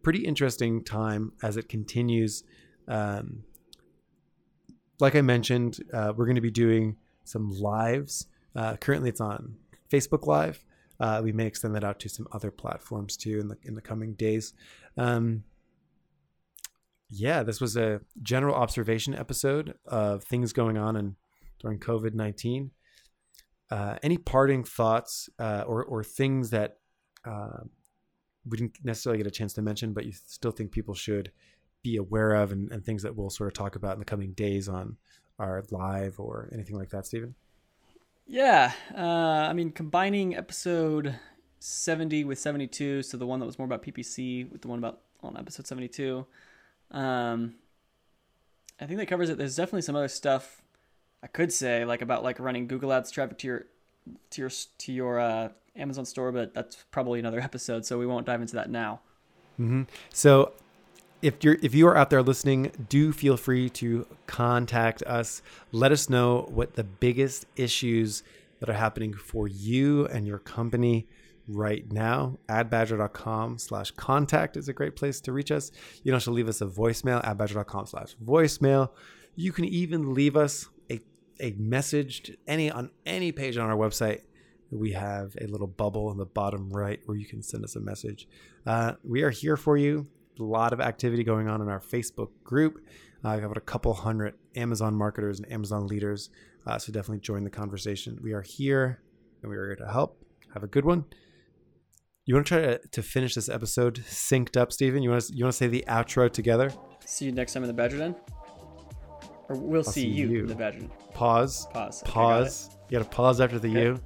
pretty 0.04 0.26
interesting 0.26 0.84
time 0.84 1.32
as 1.42 1.56
it 1.56 1.70
continues. 1.70 2.44
Um, 2.88 3.46
like 5.00 5.16
I 5.16 5.22
mentioned, 5.22 5.80
uh, 5.94 6.12
we're 6.16 6.26
going 6.26 6.36
to 6.36 6.42
be 6.42 6.52
doing 6.52 6.98
some 7.24 7.50
lives. 7.50 8.28
Uh, 8.54 8.76
currently, 8.76 9.10
it's 9.10 9.22
on 9.22 9.56
Facebook 9.90 10.28
Live. 10.28 10.66
Uh, 11.00 11.22
we 11.24 11.32
may 11.32 11.46
extend 11.48 11.74
that 11.76 11.84
out 11.86 12.00
to 12.00 12.10
some 12.10 12.28
other 12.34 12.52
platforms 12.52 13.16
too 13.16 13.40
in 13.40 13.48
the 13.48 13.58
in 13.64 13.76
the 13.76 13.82
coming 13.82 14.14
days. 14.14 14.54
Um, 14.98 15.46
yeah, 17.10 17.42
this 17.42 17.62
was 17.62 17.78
a 17.78 18.02
general 18.22 18.54
observation 18.54 19.16
episode 19.16 19.76
of 19.86 20.26
things 20.26 20.52
going 20.52 20.78
on 20.78 20.98
and 20.98 21.16
during 21.60 21.80
COVID 21.80 22.14
nineteen. 22.14 22.72
Uh, 23.72 23.96
any 24.04 24.18
parting 24.18 24.64
thoughts 24.64 25.30
uh, 25.40 25.64
or 25.66 25.84
or 25.86 26.04
things 26.04 26.50
that 26.50 26.78
uh, 27.26 27.62
we 28.46 28.58
didn't 28.58 28.78
necessarily 28.84 29.18
get 29.18 29.28
a 29.28 29.32
chance 29.32 29.54
to 29.54 29.62
mention, 29.62 29.94
but 29.94 30.06
you 30.06 30.12
still 30.12 30.52
think 30.52 30.72
people 30.72 30.94
should 30.94 31.32
be 31.82 31.96
aware 31.96 32.34
of, 32.34 32.52
and, 32.52 32.72
and 32.72 32.86
things 32.86 33.02
that 33.04 33.16
we'll 33.16 33.30
sort 33.30 33.48
of 33.48 33.54
talk 33.54 33.76
about 33.76 33.94
in 33.94 34.00
the 34.00 34.06
coming 34.06 34.34
days 34.34 34.68
on 34.68 34.98
our 35.40 35.64
live 35.72 36.20
or 36.20 36.50
anything 36.54 36.76
like 36.76 36.90
that, 36.90 37.06
Stephen? 37.06 37.34
Yeah, 38.28 38.72
uh, 38.96 39.00
I 39.50 39.54
mean, 39.54 39.72
combining 39.72 40.36
episode 40.36 41.16
70 41.60 42.24
with 42.24 42.40
72, 42.40 43.04
so 43.04 43.18
the 43.18 43.26
one 43.26 43.40
that 43.40 43.46
was 43.46 43.58
more 43.58 43.66
about 43.66 43.84
PPC 43.84 44.52
with 44.52 44.62
the 44.62 44.68
one 44.68 44.80
about 44.80 45.02
on 45.24 45.38
episode 45.38 45.68
72. 45.68 46.26
Um, 46.92 47.56
I 48.80 48.86
think 48.86 49.00
that 49.00 49.08
covers 49.08 49.30
it. 49.30 49.38
There's 49.38 49.56
definitely 49.56 49.84
some 49.84 49.96
other 49.96 50.08
stuff 50.08 50.61
I 51.24 51.28
could 51.28 51.54
say, 51.54 51.86
like 51.86 52.02
about 52.02 52.24
like 52.24 52.40
running 52.40 52.68
Google 52.68 52.92
Ads 52.94 53.12
traffic 53.12 53.38
to 53.40 53.48
your 53.48 53.66
to 54.32 54.42
your 54.42 54.52
to 54.80 54.92
your 54.92 55.20
uh, 55.20 55.50
Amazon 55.76 56.06
store, 56.06 56.32
but 56.32 56.54
that's 56.54 56.78
probably 56.92 57.20
another 57.20 57.40
episode, 57.50 57.86
so 57.86 58.00
we 58.00 58.06
won't 58.06 58.26
dive 58.26 58.42
into 58.42 58.56
that 58.56 58.70
now. 58.70 59.02
Mm-hmm. 59.60 59.84
So 60.10 60.54
if 61.22 61.44
you're 61.44 61.58
if 61.62 61.76
you 61.76 61.88
are 61.88 61.96
out 61.96 62.10
there 62.10 62.24
listening, 62.24 62.72
do 62.90 63.12
feel 63.12 63.38
free 63.38 63.70
to 63.72 64.08
contact 64.28 65.04
us. 65.04 65.42
Let 65.72 65.92
us 65.92 66.10
know 66.10 66.48
what 66.50 66.74
the 66.74 66.84
biggest 66.84 67.46
issues 67.56 68.24
that 68.60 68.70
are 68.70 68.74
happening 68.74 69.14
for 69.14 69.48
you 69.48 70.08
and 70.08 70.28
your 70.28 70.40
company 70.40 71.08
right 71.48 71.92
now. 71.92 72.38
Adbadger.com 72.48 73.58
slash 73.58 73.92
contact 73.92 74.56
is 74.56 74.70
a 74.70 74.74
great 74.74 74.96
place 74.96 75.20
to 75.22 75.32
reach 75.32 75.52
us. 75.52 75.72
You 75.98 76.12
can 76.12 76.14
also 76.14 76.32
leave 76.32 76.48
us 76.48 76.62
a 76.62 76.68
voicemail, 76.68 77.24
adbadger.com 77.24 77.88
slash 77.88 78.16
voicemail. 78.24 78.90
You 79.36 79.52
can 79.52 79.66
even 79.66 80.14
leave 80.14 80.36
us 80.36 80.70
a, 81.42 81.52
message 81.58 82.32
any 82.48 82.72
on 82.72 82.92
any 83.06 83.32
page 83.32 83.58
on 83.58 83.70
our 83.70 83.76
website. 83.76 84.22
We 84.70 84.94
have 84.94 85.36
a 85.42 85.48
little 85.48 85.68
bubble 85.68 86.12
in 86.12 86.18
the 86.18 86.26
bottom 86.26 86.70
right 86.70 87.02
where 87.06 87.18
you 87.18 87.26
can 87.26 87.44
send 87.44 87.66
us 87.66 87.76
a 87.76 87.82
message. 87.82 88.28
Uh, 88.66 88.94
we 89.04 89.24
are 89.24 89.30
here 89.30 89.58
for 89.58 89.76
you 89.76 90.08
a 90.40 90.44
lot 90.44 90.74
of 90.74 90.82
activity 90.82 91.24
going 91.24 91.48
on 91.48 91.62
in 91.62 91.70
our 91.70 91.80
Facebook 91.80 92.30
group. 92.44 92.84
I've 93.24 93.42
got 93.42 93.56
a 93.58 93.62
couple 93.62 93.94
hundred 93.94 94.34
Amazon 94.56 94.96
marketers 94.96 95.40
and 95.40 95.52
Amazon 95.52 95.88
leaders. 95.88 96.30
Uh, 96.66 96.78
so 96.80 96.92
definitely 96.92 97.20
join 97.20 97.44
the 97.44 97.50
conversation. 97.50 98.20
We 98.22 98.34
are 98.34 98.42
here 98.42 99.02
and 99.42 99.52
we 99.52 99.58
are 99.58 99.68
here 99.68 99.76
to 99.76 99.88
help. 99.88 100.24
Have 100.54 100.64
a 100.64 100.68
good 100.68 100.86
one. 100.86 101.06
You 102.26 102.36
want 102.36 102.48
to 102.48 102.54
try 102.54 102.62
to, 102.62 102.80
to 102.80 103.04
finish 103.04 103.36
this 103.36 103.50
episode 103.50 104.04
synced 104.08 104.58
up, 104.58 104.72
Stephen? 104.72 105.04
You 105.04 105.12
want 105.12 105.24
to 105.24 105.36
you 105.36 105.46
want 105.46 105.54
to 105.54 105.58
say 105.58 105.68
the 105.68 105.84
outro 105.88 106.32
together? 106.32 106.72
See 107.06 107.26
you 107.26 107.32
next 107.32 107.54
time 107.54 107.64
in 107.64 107.68
the 107.68 107.74
Badger 107.74 107.98
Den. 107.98 108.16
Or 109.52 109.60
we'll 109.60 109.84
see, 109.84 110.02
see 110.02 110.08
you, 110.08 110.28
you. 110.30 110.40
in 110.42 110.48
the 110.48 110.56
Badger 110.56 110.80
Den. 110.80 110.92
Pause. 111.14 111.68
Pause. 111.74 112.04
Okay, 112.04 112.06
got 112.06 112.14
Pause. 112.14 112.70
You 112.90 112.98
got 113.00 113.04
to 113.04 113.16
pause 113.16 113.42
after 113.42 113.60
the 113.60 113.70
Okay. 113.70 113.84
U 113.84 114.00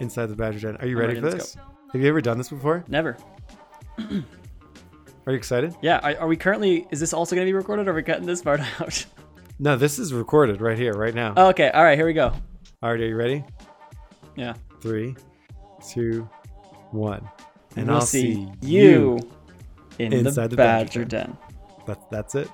inside 0.00 0.26
the 0.26 0.36
Badger 0.36 0.60
Den. 0.60 0.76
Are 0.80 0.86
you 0.86 0.96
ready, 0.98 1.14
ready, 1.14 1.20
for 1.20 1.30
this? 1.30 1.56
Have 1.92 2.00
you 2.00 2.08
ever 2.08 2.20
done 2.20 2.38
this 2.38 2.48
before? 2.48 2.84
Never. 2.88 3.16
Are 3.98 5.32
you 5.32 5.36
excited? 5.38 5.74
Yeah. 5.82 5.98
Are, 6.02 6.22
are 6.22 6.26
we 6.28 6.36
currently? 6.36 6.86
Is 6.90 7.00
this 7.00 7.12
also 7.12 7.34
going 7.34 7.46
to 7.46 7.48
be 7.48 7.54
recorded? 7.54 7.88
Or 7.88 7.90
are 7.90 7.94
we 7.94 8.02
cutting 8.02 8.26
this 8.26 8.42
part 8.42 8.60
out? 8.80 9.04
No, 9.58 9.76
this 9.76 9.98
is 9.98 10.12
recorded 10.12 10.60
right 10.60 10.78
here, 10.78 10.92
right 10.92 11.14
now. 11.14 11.34
oh, 11.36 11.48
okay. 11.48 11.70
All 11.70 11.82
right. 11.84 11.96
Here 11.96 12.06
we 12.06 12.12
go. 12.12 12.32
All 12.82 12.90
right, 12.90 13.00
are 13.00 13.06
you 13.06 13.16
ready? 13.16 13.44
Yeah. 14.36 14.54
Three, 14.80 15.16
two, 15.88 16.28
one. 16.90 17.26
And 17.76 17.86
we'll 17.86 17.96
I'll 17.96 18.02
see, 18.02 18.34
see 18.34 18.48
you 18.62 19.18
in 19.98 20.12
inside 20.12 20.50
the 20.50 20.56
Badger 20.56 21.00
Badger 21.00 21.04
Den. 21.04 21.36
That's 21.86 22.04
that's 22.10 22.34
it. 22.34 22.48